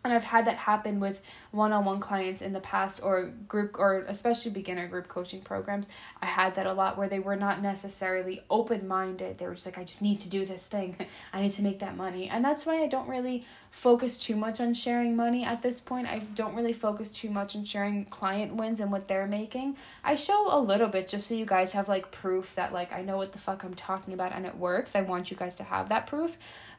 and 0.06 0.13
I've 0.13 0.24
had 0.24 0.46
that 0.46 0.58
happen 0.58 1.00
with 1.00 1.22
one-on-one 1.52 2.00
clients 2.00 2.41
in 2.41 2.54
the 2.54 2.60
past 2.60 3.02
or 3.04 3.34
group 3.48 3.76
or 3.78 4.06
especially 4.08 4.52
beginner 4.52 4.88
group 4.88 5.08
coaching 5.08 5.41
programs. 5.41 5.89
I 6.22 6.28
had 6.28 6.56
that 6.56 6.68
a 6.68 6.74
lot 6.74 6.98
where 6.98 7.10
they 7.10 7.20
were 7.20 7.36
not 7.36 7.62
necessarily 7.62 8.44
open-minded. 8.50 9.38
They 9.38 9.48
were 9.48 9.56
just 9.56 9.65
like 9.65 9.78
I 9.78 9.84
just 9.84 10.02
need 10.02 10.20
to 10.20 10.30
do 10.30 10.46
this 10.46 10.68
thing. 10.68 10.96
I 11.34 11.41
need 11.41 11.54
to 11.54 11.63
make 11.63 11.80
that 11.80 11.98
money. 11.98 12.30
And 12.30 12.46
that's 12.46 12.65
why 12.65 12.84
I 12.84 12.88
don't 12.88 13.10
really 13.10 13.46
focus 13.72 14.24
too 14.24 14.36
much 14.36 14.62
on 14.62 14.74
sharing 14.74 15.15
money 15.15 15.44
at 15.44 15.62
this 15.62 15.82
point. 15.82 16.08
I 16.08 16.20
don't 16.20 16.56
really 16.56 16.74
focus 16.74 17.12
too 17.12 17.30
much 17.30 17.56
on 17.56 17.65
sharing 17.65 18.06
client 18.06 18.56
wins 18.56 18.80
and 18.80 18.91
what 18.91 19.08
they're 19.08 19.28
making. 19.28 19.76
I 20.04 20.15
show 20.15 20.48
a 20.56 20.60
little 20.60 20.88
bit 20.88 21.08
just 21.08 21.28
so 21.28 21.34
you 21.34 21.46
guys 21.46 21.72
have 21.74 21.89
like 21.89 22.12
proof 22.12 22.54
that 22.56 22.72
like 22.72 22.94
I 22.94 23.02
know 23.02 23.18
what 23.18 23.32
the 23.32 23.39
fuck 23.39 23.63
I'm 23.63 23.74
talking 23.74 24.13
about 24.13 24.34
and 24.34 24.46
it 24.46 24.56
works. 24.56 24.96
I 24.96 25.02
want 25.02 25.32
you 25.32 25.38
guys 25.38 25.56
to 25.56 25.63
have 25.63 25.89
that 25.89 26.06
proof. 26.06 26.38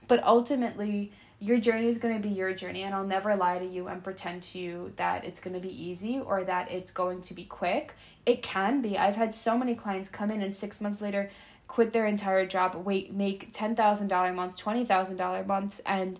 But 0.09 0.23
ultimately, 0.23 1.11
your 1.39 1.59
journey 1.59 1.87
is 1.87 1.99
going 1.99 2.21
to 2.21 2.29
be 2.29 2.35
your 2.35 2.55
journey 2.55 2.83
and 2.83 2.95
I'll 2.95 3.07
never 3.07 3.37
lie 3.37 3.59
to 3.59 3.65
you 3.65 3.89
and 3.89 4.03
pretend 4.03 4.43
to 4.45 4.59
you 4.59 4.93
that 4.97 5.25
it's 5.25 5.39
going 5.39 5.55
to 5.55 5.61
be 5.61 5.85
easy 5.85 6.19
or 6.19 6.45
that 6.45 6.71
it's 6.71 6.91
going 6.91 7.21
to 7.23 7.35
be 7.35 7.45
quick. 7.45 7.95
It 8.25 8.43
can 8.43 8.81
be. 8.81 8.97
I've 8.97 9.17
had 9.17 9.35
so 9.35 9.59
many 9.59 9.75
clients 9.75 10.09
come 10.09 10.31
in 10.31 10.41
and 10.41 10.55
6 10.55 10.81
months 10.81 11.01
later 11.01 11.31
quit 11.69 11.93
their 11.93 12.07
entire 12.07 12.47
job, 12.47 12.75
wait 12.77 13.13
make 13.13 13.53
$10,000 13.53 14.31
a 14.31 14.33
month, 14.33 14.57
$20,000 14.57 15.47
months 15.47 15.81
and 15.81 16.19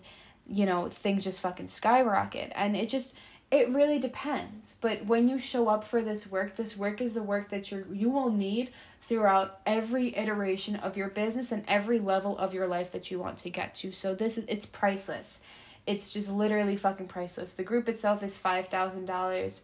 you 0.49 0.65
know, 0.65 0.87
things 0.87 1.23
just 1.23 1.41
fucking 1.41 1.67
skyrocket 1.67 2.51
and 2.55 2.75
it 2.75 2.87
just 2.87 3.15
it 3.49 3.69
really 3.69 3.97
depends. 3.97 4.75
But 4.81 5.05
when 5.05 5.27
you 5.29 5.37
show 5.37 5.69
up 5.69 5.83
for 5.85 6.01
this 6.01 6.29
work, 6.29 6.55
this 6.55 6.75
work 6.75 6.99
is 6.99 7.13
the 7.13 7.23
work 7.23 7.49
that 7.49 7.71
you 7.71 7.85
you 7.91 8.09
will 8.09 8.29
need 8.29 8.71
throughout 9.01 9.61
every 9.65 10.15
iteration 10.17 10.75
of 10.75 10.97
your 10.97 11.07
business 11.07 11.51
and 11.51 11.63
every 11.67 11.99
level 11.99 12.37
of 12.37 12.53
your 12.53 12.67
life 12.67 12.91
that 12.91 13.09
you 13.09 13.19
want 13.19 13.37
to 13.39 13.49
get 13.49 13.73
to. 13.75 13.91
So 13.93 14.13
this 14.13 14.37
is 14.37 14.45
it's 14.49 14.65
priceless. 14.65 15.39
It's 15.85 16.11
just 16.11 16.29
literally 16.29 16.75
fucking 16.75 17.07
priceless. 17.07 17.53
The 17.53 17.63
group 17.63 17.87
itself 17.87 18.21
is 18.21 18.37
five 18.37 18.67
thousand 18.67 19.05
dollars. 19.05 19.63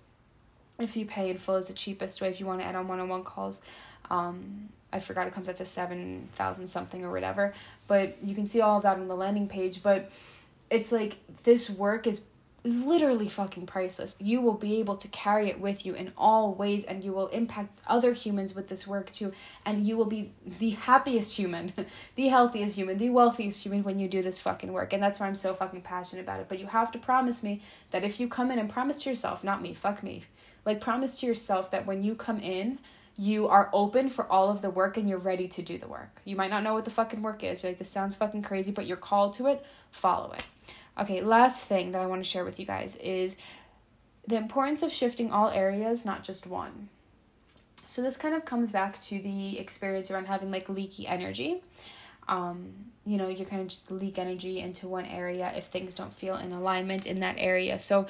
If 0.79 0.95
you 0.95 1.05
pay 1.05 1.29
in 1.29 1.37
full 1.37 1.55
is 1.55 1.67
the 1.67 1.73
cheapest 1.73 2.21
way 2.21 2.29
if 2.29 2.39
you 2.39 2.45
want 2.45 2.61
to 2.61 2.65
add 2.65 2.75
on 2.75 2.87
one 2.87 3.01
on 3.01 3.09
one 3.09 3.23
calls. 3.25 3.61
Um 4.09 4.69
I 4.93 4.99
forgot 4.99 5.27
it 5.27 5.33
comes 5.33 5.49
out 5.49 5.57
to 5.57 5.65
seven 5.65 6.29
thousand 6.35 6.67
something 6.67 7.03
or 7.03 7.11
whatever. 7.11 7.53
But 7.89 8.15
you 8.23 8.33
can 8.33 8.47
see 8.47 8.61
all 8.61 8.77
of 8.77 8.83
that 8.83 8.97
on 8.97 9.09
the 9.09 9.15
landing 9.15 9.49
page. 9.49 9.83
But 9.83 10.09
it's 10.69 10.93
like 10.93 11.17
this 11.43 11.69
work 11.69 12.07
is 12.07 12.21
is 12.63 12.81
literally 12.81 13.27
fucking 13.27 13.65
priceless. 13.65 14.15
You 14.19 14.39
will 14.41 14.53
be 14.53 14.79
able 14.79 14.95
to 14.95 15.07
carry 15.09 15.49
it 15.49 15.59
with 15.59 15.85
you 15.85 15.93
in 15.93 16.13
all 16.17 16.53
ways 16.53 16.85
and 16.85 17.03
you 17.03 17.11
will 17.11 17.27
impact 17.27 17.81
other 17.87 18.13
humans 18.13 18.55
with 18.55 18.69
this 18.69 18.87
work 18.87 19.11
too. 19.11 19.33
And 19.65 19.85
you 19.85 19.97
will 19.97 20.05
be 20.05 20.31
the 20.59 20.71
happiest 20.71 21.35
human, 21.35 21.73
the 22.15 22.29
healthiest 22.29 22.75
human, 22.75 22.97
the 22.97 23.09
wealthiest 23.09 23.63
human 23.63 23.83
when 23.83 23.99
you 23.99 24.07
do 24.07 24.21
this 24.21 24.39
fucking 24.39 24.71
work. 24.71 24.93
And 24.93 25.03
that's 25.03 25.19
why 25.19 25.27
I'm 25.27 25.35
so 25.35 25.53
fucking 25.53 25.81
passionate 25.81 26.21
about 26.21 26.39
it. 26.39 26.47
But 26.47 26.59
you 26.59 26.67
have 26.67 26.91
to 26.93 26.99
promise 26.99 27.43
me 27.43 27.61
that 27.91 28.03
if 28.03 28.19
you 28.19 28.27
come 28.27 28.49
in 28.49 28.59
and 28.59 28.69
promise 28.69 29.03
to 29.03 29.09
yourself, 29.09 29.43
not 29.43 29.61
me, 29.61 29.73
fuck 29.73 30.01
me, 30.01 30.23
like 30.65 30.79
promise 30.79 31.19
to 31.19 31.25
yourself 31.25 31.69
that 31.71 31.85
when 31.85 32.01
you 32.01 32.15
come 32.15 32.39
in, 32.39 32.79
you 33.15 33.47
are 33.47 33.69
open 33.73 34.09
for 34.09 34.25
all 34.31 34.49
of 34.49 34.61
the 34.61 34.69
work 34.69 34.97
and 34.97 35.07
you're 35.07 35.19
ready 35.19 35.47
to 35.47 35.61
do 35.61 35.77
the 35.77 35.87
work. 35.87 36.21
You 36.25 36.35
might 36.35 36.49
not 36.49 36.63
know 36.63 36.73
what 36.73 36.85
the 36.85 36.91
fucking 36.91 37.21
work 37.21 37.43
is. 37.43 37.61
You're 37.61 37.71
like, 37.71 37.77
this 37.77 37.89
sounds 37.89 38.15
fucking 38.15 38.41
crazy, 38.41 38.71
but 38.71 38.87
you're 38.87 38.97
called 38.97 39.33
to 39.33 39.47
it, 39.47 39.63
follow 39.91 40.31
it. 40.31 40.43
Okay, 40.99 41.21
last 41.21 41.65
thing 41.65 41.91
that 41.91 42.01
I 42.01 42.05
want 42.05 42.23
to 42.23 42.29
share 42.29 42.45
with 42.45 42.59
you 42.59 42.65
guys 42.65 42.95
is 42.97 43.35
the 44.27 44.35
importance 44.35 44.83
of 44.83 44.91
shifting 44.91 45.31
all 45.31 45.49
areas, 45.49 46.05
not 46.05 46.23
just 46.23 46.45
one. 46.47 46.89
So 47.85 48.01
this 48.01 48.15
kind 48.15 48.33
of 48.35 48.45
comes 48.45 48.71
back 48.71 48.99
to 49.01 49.19
the 49.19 49.59
experience 49.59 50.09
around 50.09 50.27
having 50.27 50.51
like 50.51 50.69
leaky 50.69 51.07
energy. 51.07 51.61
Um, 52.27 52.71
you 53.05 53.17
know, 53.17 53.27
you 53.27 53.45
kind 53.45 53.61
of 53.61 53.67
just 53.67 53.91
leak 53.91 54.17
energy 54.17 54.59
into 54.59 54.87
one 54.87 55.05
area 55.05 55.51
if 55.55 55.65
things 55.65 55.93
don't 55.93 56.13
feel 56.13 56.35
in 56.37 56.53
alignment 56.53 57.05
in 57.05 57.19
that 57.19 57.35
area. 57.37 57.77
So 57.79 58.07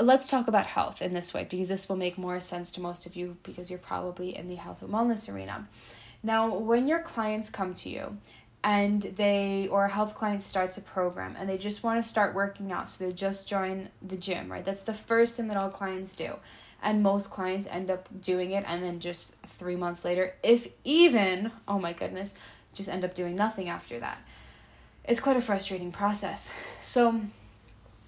let's 0.00 0.28
talk 0.28 0.48
about 0.48 0.66
health 0.66 1.00
in 1.00 1.12
this 1.12 1.32
way 1.32 1.46
because 1.48 1.68
this 1.68 1.88
will 1.88 1.96
make 1.96 2.18
more 2.18 2.40
sense 2.40 2.70
to 2.72 2.80
most 2.80 3.06
of 3.06 3.14
you 3.14 3.36
because 3.42 3.70
you're 3.70 3.78
probably 3.78 4.36
in 4.36 4.48
the 4.48 4.56
health 4.56 4.82
and 4.82 4.90
wellness 4.90 5.32
arena. 5.32 5.68
Now, 6.22 6.52
when 6.56 6.88
your 6.88 6.98
clients 6.98 7.50
come 7.50 7.72
to 7.74 7.88
you 7.88 8.16
and 8.66 9.02
they 9.02 9.68
or 9.70 9.84
a 9.84 9.88
health 9.88 10.16
client 10.16 10.42
starts 10.42 10.76
a 10.76 10.80
program 10.82 11.36
and 11.38 11.48
they 11.48 11.56
just 11.56 11.84
want 11.84 12.02
to 12.02 12.06
start 12.06 12.34
working 12.34 12.72
out 12.72 12.90
so 12.90 13.06
they 13.06 13.12
just 13.12 13.46
join 13.46 13.88
the 14.02 14.16
gym 14.16 14.50
right? 14.50 14.64
That's 14.64 14.82
the 14.82 14.92
first 14.92 15.36
thing 15.36 15.46
that 15.48 15.56
all 15.56 15.70
clients 15.70 16.16
do. 16.16 16.34
And 16.82 17.00
most 17.00 17.30
clients 17.30 17.68
end 17.68 17.92
up 17.92 18.08
doing 18.20 18.50
it 18.50 18.64
and 18.66 18.82
then 18.82 18.98
just 18.98 19.36
three 19.46 19.76
months 19.76 20.04
later 20.04 20.34
if 20.42 20.66
even 20.82 21.52
oh 21.68 21.78
my 21.78 21.92
goodness 21.92 22.34
just 22.74 22.88
end 22.88 23.04
up 23.04 23.14
doing 23.14 23.36
nothing 23.36 23.68
after 23.68 24.00
that. 24.00 24.18
It's 25.04 25.20
quite 25.20 25.36
a 25.36 25.40
frustrating 25.40 25.92
process. 25.92 26.52
So 26.82 27.20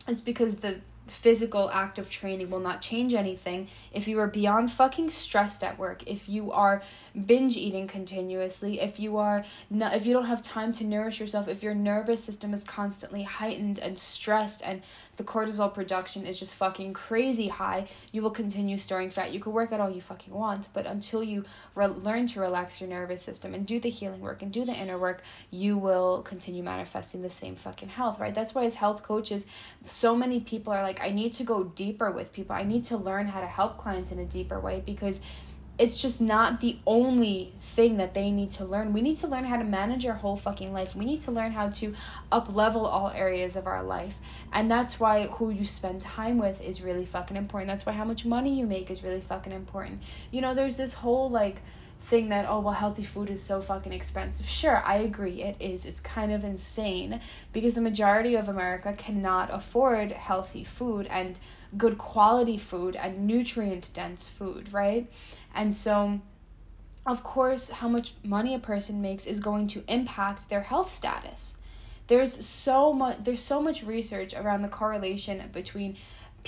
it's 0.08 0.20
because 0.20 0.56
the 0.56 0.80
physical 1.10 1.70
act 1.70 1.98
of 1.98 2.10
training 2.10 2.50
will 2.50 2.60
not 2.60 2.80
change 2.80 3.14
anything. 3.14 3.68
If 3.92 4.08
you 4.08 4.18
are 4.20 4.26
beyond 4.26 4.70
fucking 4.70 5.10
stressed 5.10 5.64
at 5.64 5.78
work 5.78 6.02
if 6.06 6.28
you 6.28 6.52
are 6.52 6.82
binge 7.26 7.56
eating 7.56 7.86
continuously 7.86 8.80
if 8.80 9.00
you 9.00 9.16
are 9.16 9.44
not, 9.70 9.94
if 9.94 10.06
you 10.06 10.12
don't 10.12 10.26
have 10.26 10.42
time 10.42 10.72
to 10.72 10.84
nourish 10.84 11.20
yourself 11.20 11.48
if 11.48 11.62
your 11.62 11.74
nervous 11.74 12.22
system 12.22 12.54
is 12.54 12.64
constantly 12.64 13.22
heightened 13.22 13.78
and 13.78 13.98
stressed 13.98 14.62
and 14.64 14.82
the 15.18 15.24
cortisol 15.24 15.72
production 15.72 16.26
is 16.26 16.40
just 16.40 16.54
fucking 16.56 16.94
crazy 16.94 17.48
high. 17.48 17.86
You 18.10 18.22
will 18.22 18.30
continue 18.30 18.78
storing 18.78 19.10
fat. 19.10 19.32
You 19.32 19.38
can 19.38 19.52
work 19.52 19.72
out 19.72 19.80
all 19.80 19.90
you 19.90 20.00
fucking 20.00 20.34
want 20.34 20.68
but 20.74 20.86
until 20.86 21.22
you 21.22 21.44
re- 21.76 21.86
learn 21.86 22.26
to 22.28 22.40
relax 22.40 22.80
your 22.80 22.90
nervous 22.90 23.22
system 23.22 23.54
and 23.54 23.64
do 23.64 23.78
the 23.78 23.90
healing 23.90 24.20
work 24.20 24.42
and 24.42 24.52
do 24.52 24.64
the 24.64 24.72
inner 24.72 24.98
work 24.98 25.22
you 25.50 25.78
will 25.78 26.22
continue 26.22 26.62
manifesting 26.62 27.22
the 27.22 27.30
same 27.30 27.54
fucking 27.54 27.88
health 27.88 28.18
right? 28.18 28.34
That's 28.34 28.54
why 28.54 28.64
as 28.64 28.74
health 28.74 29.02
coaches 29.02 29.46
so 29.84 30.16
many 30.16 30.40
people 30.40 30.72
are 30.72 30.82
like 30.82 30.88
like 30.88 31.08
I 31.08 31.10
need 31.14 31.32
to 31.34 31.44
go 31.44 31.64
deeper 31.64 32.10
with 32.10 32.32
people. 32.32 32.56
I 32.56 32.62
need 32.62 32.84
to 32.84 32.96
learn 32.96 33.28
how 33.28 33.40
to 33.40 33.46
help 33.46 33.76
clients 33.76 34.10
in 34.10 34.18
a 34.18 34.24
deeper 34.24 34.58
way 34.58 34.82
because 34.84 35.20
it's 35.78 36.02
just 36.02 36.20
not 36.20 36.60
the 36.60 36.76
only 36.86 37.52
thing 37.60 37.98
that 37.98 38.12
they 38.12 38.30
need 38.32 38.50
to 38.50 38.64
learn. 38.64 38.92
We 38.92 39.00
need 39.00 39.16
to 39.18 39.28
learn 39.28 39.44
how 39.44 39.56
to 39.56 39.64
manage 39.64 40.04
our 40.06 40.14
whole 40.14 40.34
fucking 40.34 40.72
life. 40.72 40.96
We 40.96 41.04
need 41.04 41.20
to 41.22 41.30
learn 41.30 41.52
how 41.52 41.68
to 41.70 41.94
up 42.32 42.54
level 42.54 42.84
all 42.84 43.10
areas 43.10 43.54
of 43.54 43.66
our 43.66 43.84
life. 43.84 44.18
And 44.52 44.68
that's 44.68 44.98
why 44.98 45.28
who 45.28 45.50
you 45.50 45.64
spend 45.64 46.00
time 46.00 46.38
with 46.38 46.60
is 46.60 46.82
really 46.82 47.04
fucking 47.04 47.36
important. 47.36 47.68
That's 47.68 47.86
why 47.86 47.92
how 47.92 48.04
much 48.04 48.24
money 48.24 48.58
you 48.58 48.66
make 48.66 48.90
is 48.90 49.04
really 49.04 49.20
fucking 49.20 49.52
important. 49.52 50.02
You 50.32 50.40
know, 50.40 50.52
there's 50.52 50.76
this 50.76 50.94
whole 50.94 51.30
like 51.30 51.62
thing 52.00 52.28
that 52.28 52.46
oh 52.48 52.60
well 52.60 52.74
healthy 52.74 53.02
food 53.02 53.28
is 53.28 53.42
so 53.42 53.60
fucking 53.60 53.92
expensive 53.92 54.46
sure 54.46 54.80
i 54.86 54.98
agree 54.98 55.42
it 55.42 55.56
is 55.58 55.84
it's 55.84 55.98
kind 55.98 56.30
of 56.30 56.44
insane 56.44 57.20
because 57.52 57.74
the 57.74 57.80
majority 57.80 58.36
of 58.36 58.48
america 58.48 58.94
cannot 58.96 59.52
afford 59.52 60.12
healthy 60.12 60.62
food 60.62 61.08
and 61.10 61.40
good 61.76 61.98
quality 61.98 62.56
food 62.58 62.96
and 62.96 63.26
nutrient 63.26 63.90
dense 63.92 64.28
food 64.28 64.72
right? 64.72 65.10
And 65.54 65.74
so 65.74 66.20
of 67.06 67.22
course 67.22 67.70
how 67.70 67.88
much 67.88 68.14
money 68.22 68.54
a 68.54 68.58
person 68.58 69.00
makes 69.00 69.26
is 69.26 69.40
going 69.40 69.66
to 69.68 69.82
impact 69.88 70.48
their 70.48 70.62
health 70.62 70.90
status. 70.90 71.56
There's 72.06 72.44
so 72.44 72.92
much 72.92 73.18
there's 73.24 73.42
so 73.42 73.60
much 73.60 73.82
research 73.82 74.34
around 74.34 74.62
the 74.62 74.68
correlation 74.68 75.42
between 75.52 75.96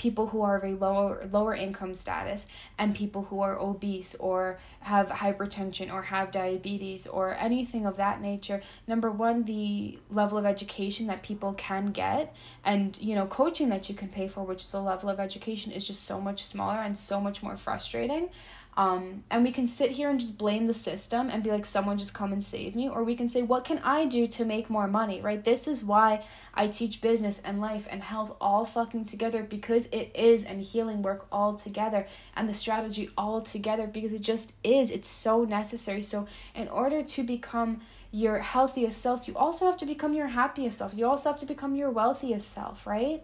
people 0.01 0.25
who 0.25 0.41
are 0.41 0.55
of 0.55 0.63
a 0.63 0.73
lower 0.83 1.29
lower 1.31 1.53
income 1.53 1.93
status 1.93 2.47
and 2.79 2.95
people 2.95 3.21
who 3.25 3.39
are 3.39 3.59
obese 3.59 4.15
or 4.15 4.57
have 4.79 5.09
hypertension 5.09 5.93
or 5.93 6.01
have 6.01 6.31
diabetes 6.31 7.05
or 7.05 7.35
anything 7.35 7.85
of 7.85 7.97
that 7.97 8.19
nature. 8.19 8.59
Number 8.87 9.11
one 9.11 9.43
the 9.43 9.99
level 10.09 10.39
of 10.39 10.45
education 10.45 11.05
that 11.05 11.21
people 11.21 11.53
can 11.53 11.91
get 11.91 12.35
and 12.65 12.97
you 12.99 13.13
know 13.13 13.27
coaching 13.27 13.69
that 13.69 13.89
you 13.89 13.95
can 13.95 14.09
pay 14.09 14.27
for 14.27 14.43
which 14.43 14.63
is 14.63 14.73
a 14.73 14.79
level 14.79 15.07
of 15.07 15.19
education 15.19 15.71
is 15.71 15.85
just 15.85 16.03
so 16.03 16.19
much 16.19 16.43
smaller 16.43 16.79
and 16.79 16.97
so 16.97 17.21
much 17.21 17.43
more 17.43 17.55
frustrating 17.55 18.29
um, 18.77 19.25
and 19.29 19.43
we 19.43 19.51
can 19.51 19.67
sit 19.67 19.91
here 19.91 20.09
and 20.09 20.19
just 20.19 20.37
blame 20.37 20.67
the 20.67 20.73
system 20.73 21.29
and 21.29 21.43
be 21.43 21.51
like, 21.51 21.65
someone 21.65 21.97
just 21.97 22.13
come 22.13 22.31
and 22.31 22.41
save 22.41 22.73
me. 22.73 22.87
Or 22.87 23.03
we 23.03 23.15
can 23.15 23.27
say, 23.27 23.41
what 23.41 23.65
can 23.65 23.79
I 23.79 24.05
do 24.05 24.27
to 24.27 24.45
make 24.45 24.69
more 24.69 24.87
money, 24.87 25.19
right? 25.19 25.43
This 25.43 25.67
is 25.67 25.83
why 25.83 26.23
I 26.53 26.67
teach 26.67 27.01
business 27.01 27.39
and 27.39 27.59
life 27.59 27.85
and 27.91 28.01
health 28.01 28.35
all 28.39 28.63
fucking 28.63 29.05
together 29.05 29.43
because 29.43 29.87
it 29.87 30.11
is, 30.15 30.45
and 30.45 30.61
healing 30.61 31.01
work 31.01 31.27
all 31.31 31.55
together, 31.55 32.07
and 32.35 32.47
the 32.47 32.53
strategy 32.53 33.09
all 33.17 33.41
together 33.41 33.87
because 33.87 34.13
it 34.13 34.21
just 34.21 34.53
is. 34.63 34.89
It's 34.89 35.09
so 35.09 35.43
necessary. 35.43 36.01
So, 36.01 36.27
in 36.55 36.69
order 36.69 37.01
to 37.01 37.23
become 37.23 37.81
your 38.11 38.39
healthiest 38.39 39.01
self, 39.01 39.27
you 39.27 39.35
also 39.35 39.65
have 39.65 39.77
to 39.77 39.85
become 39.85 40.13
your 40.13 40.27
happiest 40.27 40.77
self. 40.77 40.93
You 40.93 41.07
also 41.07 41.29
have 41.29 41.39
to 41.41 41.45
become 41.45 41.75
your 41.75 41.91
wealthiest 41.91 42.49
self, 42.49 42.87
right? 42.87 43.23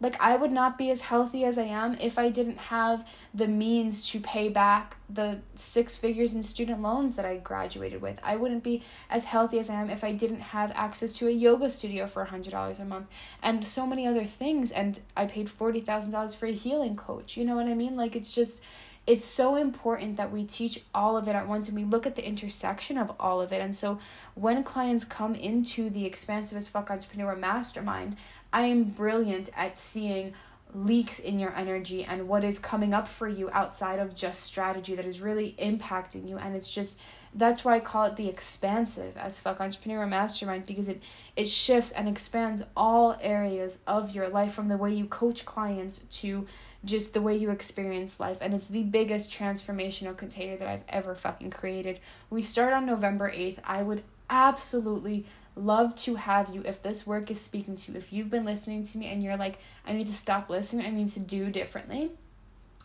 Like, 0.00 0.16
I 0.18 0.34
would 0.36 0.50
not 0.50 0.78
be 0.78 0.90
as 0.90 1.02
healthy 1.02 1.44
as 1.44 1.58
I 1.58 1.64
am 1.64 1.96
if 2.00 2.18
I 2.18 2.30
didn't 2.30 2.56
have 2.56 3.06
the 3.34 3.46
means 3.46 4.08
to 4.10 4.20
pay 4.20 4.48
back 4.48 4.96
the 5.10 5.40
six 5.54 5.98
figures 5.98 6.34
in 6.34 6.42
student 6.42 6.80
loans 6.80 7.16
that 7.16 7.26
I 7.26 7.36
graduated 7.36 8.00
with. 8.00 8.18
I 8.22 8.36
wouldn't 8.36 8.64
be 8.64 8.82
as 9.10 9.26
healthy 9.26 9.58
as 9.58 9.68
I 9.68 9.74
am 9.74 9.90
if 9.90 10.02
I 10.02 10.12
didn't 10.12 10.40
have 10.40 10.72
access 10.74 11.18
to 11.18 11.28
a 11.28 11.30
yoga 11.30 11.68
studio 11.68 12.06
for 12.06 12.24
$100 12.24 12.80
a 12.80 12.84
month 12.86 13.08
and 13.42 13.64
so 13.64 13.86
many 13.86 14.06
other 14.06 14.24
things. 14.24 14.70
And 14.70 14.98
I 15.14 15.26
paid 15.26 15.48
$40,000 15.48 16.34
for 16.34 16.46
a 16.46 16.52
healing 16.52 16.96
coach. 16.96 17.36
You 17.36 17.44
know 17.44 17.56
what 17.56 17.66
I 17.66 17.74
mean? 17.74 17.96
Like, 17.96 18.16
it's 18.16 18.34
just, 18.34 18.62
it's 19.10 19.24
so 19.24 19.56
important 19.56 20.16
that 20.18 20.30
we 20.30 20.44
teach 20.44 20.84
all 20.94 21.16
of 21.16 21.26
it 21.26 21.34
at 21.34 21.48
once 21.48 21.66
and 21.66 21.76
we 21.76 21.82
look 21.82 22.06
at 22.06 22.14
the 22.14 22.24
intersection 22.24 22.96
of 22.96 23.10
all 23.18 23.40
of 23.40 23.52
it. 23.52 23.60
And 23.60 23.74
so 23.74 23.98
when 24.36 24.62
clients 24.62 25.04
come 25.04 25.34
into 25.34 25.90
the 25.90 26.04
expansive 26.06 26.56
as 26.56 26.68
fuck 26.68 26.92
entrepreneur 26.92 27.34
mastermind, 27.34 28.16
I 28.52 28.66
am 28.66 28.84
brilliant 28.84 29.50
at 29.56 29.80
seeing 29.80 30.32
leaks 30.74 31.18
in 31.18 31.38
your 31.38 31.54
energy 31.56 32.04
and 32.04 32.28
what 32.28 32.44
is 32.44 32.58
coming 32.58 32.94
up 32.94 33.08
for 33.08 33.28
you 33.28 33.50
outside 33.52 33.98
of 33.98 34.14
just 34.14 34.42
strategy 34.42 34.94
that 34.94 35.04
is 35.04 35.20
really 35.20 35.54
impacting 35.58 36.28
you 36.28 36.36
and 36.38 36.54
it's 36.54 36.70
just 36.70 36.98
that's 37.32 37.64
why 37.64 37.76
I 37.76 37.80
call 37.80 38.06
it 38.06 38.16
the 38.16 38.28
expansive 38.28 39.16
as 39.16 39.38
fuck 39.38 39.60
entrepreneur 39.60 40.06
mastermind 40.06 40.66
because 40.66 40.88
it 40.88 41.02
it 41.36 41.48
shifts 41.48 41.92
and 41.92 42.08
expands 42.08 42.62
all 42.76 43.16
areas 43.20 43.80
of 43.86 44.14
your 44.14 44.28
life 44.28 44.52
from 44.52 44.68
the 44.68 44.76
way 44.76 44.92
you 44.92 45.06
coach 45.06 45.44
clients 45.44 45.98
to 46.10 46.46
just 46.84 47.14
the 47.14 47.22
way 47.22 47.36
you 47.36 47.50
experience 47.50 48.18
life 48.18 48.38
and 48.40 48.54
it's 48.54 48.66
the 48.66 48.82
biggest 48.82 49.32
transformational 49.32 50.16
container 50.16 50.56
that 50.56 50.68
I've 50.68 50.84
ever 50.88 51.14
fucking 51.14 51.50
created. 51.50 52.00
We 52.30 52.42
start 52.42 52.72
on 52.72 52.86
November 52.86 53.30
8th. 53.30 53.58
I 53.64 53.82
would 53.82 54.02
absolutely 54.28 55.26
love 55.56 55.94
to 55.96 56.16
have 56.16 56.54
you 56.54 56.62
if 56.64 56.82
this 56.82 57.06
work 57.06 57.30
is 57.30 57.40
speaking 57.40 57.76
to 57.76 57.92
you. 57.92 57.98
If 57.98 58.12
you've 58.12 58.30
been 58.30 58.44
listening 58.44 58.84
to 58.84 58.98
me 58.98 59.06
and 59.06 59.22
you're 59.22 59.36
like 59.36 59.58
I 59.86 59.92
need 59.92 60.06
to 60.06 60.12
stop 60.12 60.48
listening, 60.50 60.86
I 60.86 60.90
need 60.90 61.08
to 61.12 61.20
do 61.20 61.50
differently. 61.50 62.10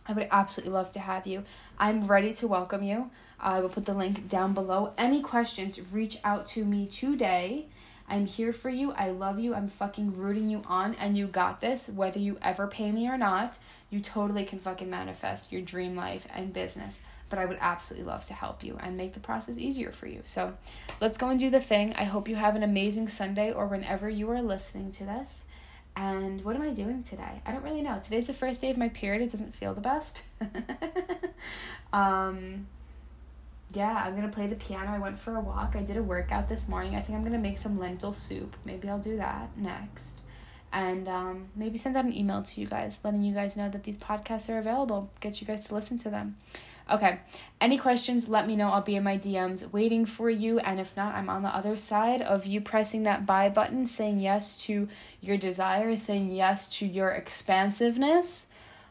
I 0.07 0.13
would 0.13 0.27
absolutely 0.31 0.73
love 0.73 0.91
to 0.91 0.99
have 0.99 1.25
you. 1.25 1.43
I'm 1.79 2.05
ready 2.05 2.31
to 2.33 2.47
welcome 2.47 2.83
you. 2.83 3.09
I 3.39 3.59
will 3.59 3.69
put 3.69 3.85
the 3.85 3.93
link 3.93 4.29
down 4.29 4.53
below. 4.53 4.93
Any 4.97 5.21
questions, 5.21 5.79
reach 5.91 6.19
out 6.23 6.45
to 6.47 6.63
me 6.63 6.85
today. 6.85 7.65
I'm 8.07 8.27
here 8.27 8.53
for 8.53 8.69
you. 8.69 8.91
I 8.91 9.09
love 9.09 9.39
you. 9.39 9.55
I'm 9.55 9.67
fucking 9.67 10.13
rooting 10.13 10.49
you 10.49 10.61
on, 10.67 10.93
and 10.95 11.17
you 11.17 11.25
got 11.25 11.59
this. 11.59 11.89
Whether 11.89 12.19
you 12.19 12.37
ever 12.41 12.67
pay 12.67 12.91
me 12.91 13.07
or 13.07 13.17
not, 13.17 13.57
you 13.89 13.99
totally 13.99 14.45
can 14.45 14.59
fucking 14.59 14.89
manifest 14.89 15.51
your 15.51 15.63
dream 15.63 15.95
life 15.95 16.27
and 16.35 16.53
business. 16.53 17.01
But 17.29 17.39
I 17.39 17.45
would 17.45 17.57
absolutely 17.59 18.07
love 18.07 18.25
to 18.25 18.33
help 18.33 18.63
you 18.63 18.77
and 18.79 18.95
make 18.95 19.13
the 19.13 19.19
process 19.19 19.57
easier 19.57 19.91
for 19.91 20.07
you. 20.07 20.21
So 20.25 20.53
let's 21.01 21.17
go 21.17 21.29
and 21.29 21.39
do 21.39 21.49
the 21.49 21.59
thing. 21.59 21.93
I 21.93 22.03
hope 22.03 22.27
you 22.27 22.35
have 22.35 22.55
an 22.55 22.63
amazing 22.63 23.07
Sunday 23.07 23.51
or 23.51 23.67
whenever 23.67 24.09
you 24.09 24.29
are 24.29 24.41
listening 24.41 24.91
to 24.91 25.05
this. 25.05 25.47
And 25.95 26.43
what 26.43 26.55
am 26.55 26.61
I 26.61 26.71
doing 26.71 27.03
today? 27.03 27.41
I 27.45 27.51
don't 27.51 27.63
really 27.63 27.81
know. 27.81 27.99
Today's 28.03 28.27
the 28.27 28.33
first 28.33 28.61
day 28.61 28.69
of 28.69 28.77
my 28.77 28.89
period. 28.89 29.21
It 29.21 29.31
doesn't 29.31 29.55
feel 29.55 29.73
the 29.73 29.81
best. 29.81 30.23
um, 31.93 32.67
yeah, 33.73 34.03
I'm 34.05 34.15
gonna 34.15 34.29
play 34.29 34.47
the 34.47 34.55
piano. 34.55 34.91
I 34.91 34.99
went 34.99 35.17
for 35.17 35.35
a 35.35 35.39
walk. 35.39 35.75
I 35.75 35.83
did 35.83 35.95
a 35.95 36.03
workout 36.03 36.49
this 36.49 36.67
morning. 36.67 36.95
I 36.95 37.01
think 37.01 37.17
I'm 37.17 37.23
gonna 37.23 37.37
make 37.37 37.57
some 37.57 37.79
lentil 37.79 38.11
soup. 38.13 38.55
Maybe 38.65 38.89
I'll 38.89 38.99
do 38.99 39.17
that 39.17 39.57
next. 39.57 40.21
And 40.73 41.07
um, 41.07 41.47
maybe 41.55 41.77
send 41.77 41.95
out 41.95 42.03
an 42.03 42.13
email 42.13 42.43
to 42.43 42.61
you 42.61 42.67
guys, 42.67 42.99
letting 43.03 43.21
you 43.21 43.33
guys 43.33 43.55
know 43.55 43.69
that 43.69 43.83
these 43.83 43.97
podcasts 43.97 44.49
are 44.49 44.57
available. 44.57 45.09
Get 45.21 45.39
you 45.39 45.47
guys 45.47 45.65
to 45.67 45.73
listen 45.73 45.97
to 45.99 46.09
them. 46.09 46.35
Okay. 46.89 47.19
Any 47.59 47.77
questions, 47.77 48.27
let 48.27 48.47
me 48.47 48.55
know. 48.55 48.69
I'll 48.69 48.81
be 48.81 48.95
in 48.95 49.03
my 49.03 49.17
DMs 49.17 49.71
waiting 49.71 50.05
for 50.05 50.29
you. 50.29 50.59
And 50.59 50.79
if 50.79 50.95
not, 50.95 51.15
I'm 51.15 51.29
on 51.29 51.41
the 51.41 51.49
other 51.49 51.77
side 51.77 52.21
of 52.21 52.45
you 52.45 52.61
pressing 52.61 53.03
that 53.03 53.25
buy 53.25 53.49
button, 53.49 53.85
saying 53.85 54.19
yes 54.19 54.55
to 54.65 54.87
your 55.21 55.37
desires, 55.37 56.01
saying 56.03 56.31
yes 56.31 56.67
to 56.77 56.85
your 56.85 57.09
expansiveness. 57.09 58.47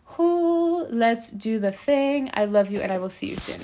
Who, 0.07 0.87
let's 0.87 1.31
do 1.31 1.59
the 1.59 1.73
thing. 1.73 2.31
I 2.35 2.47
love 2.47 2.71
you, 2.71 2.81
and 2.81 2.91
I 2.91 2.99
will 2.99 3.11
see 3.11 3.31
you 3.31 3.37
soon. 3.37 3.61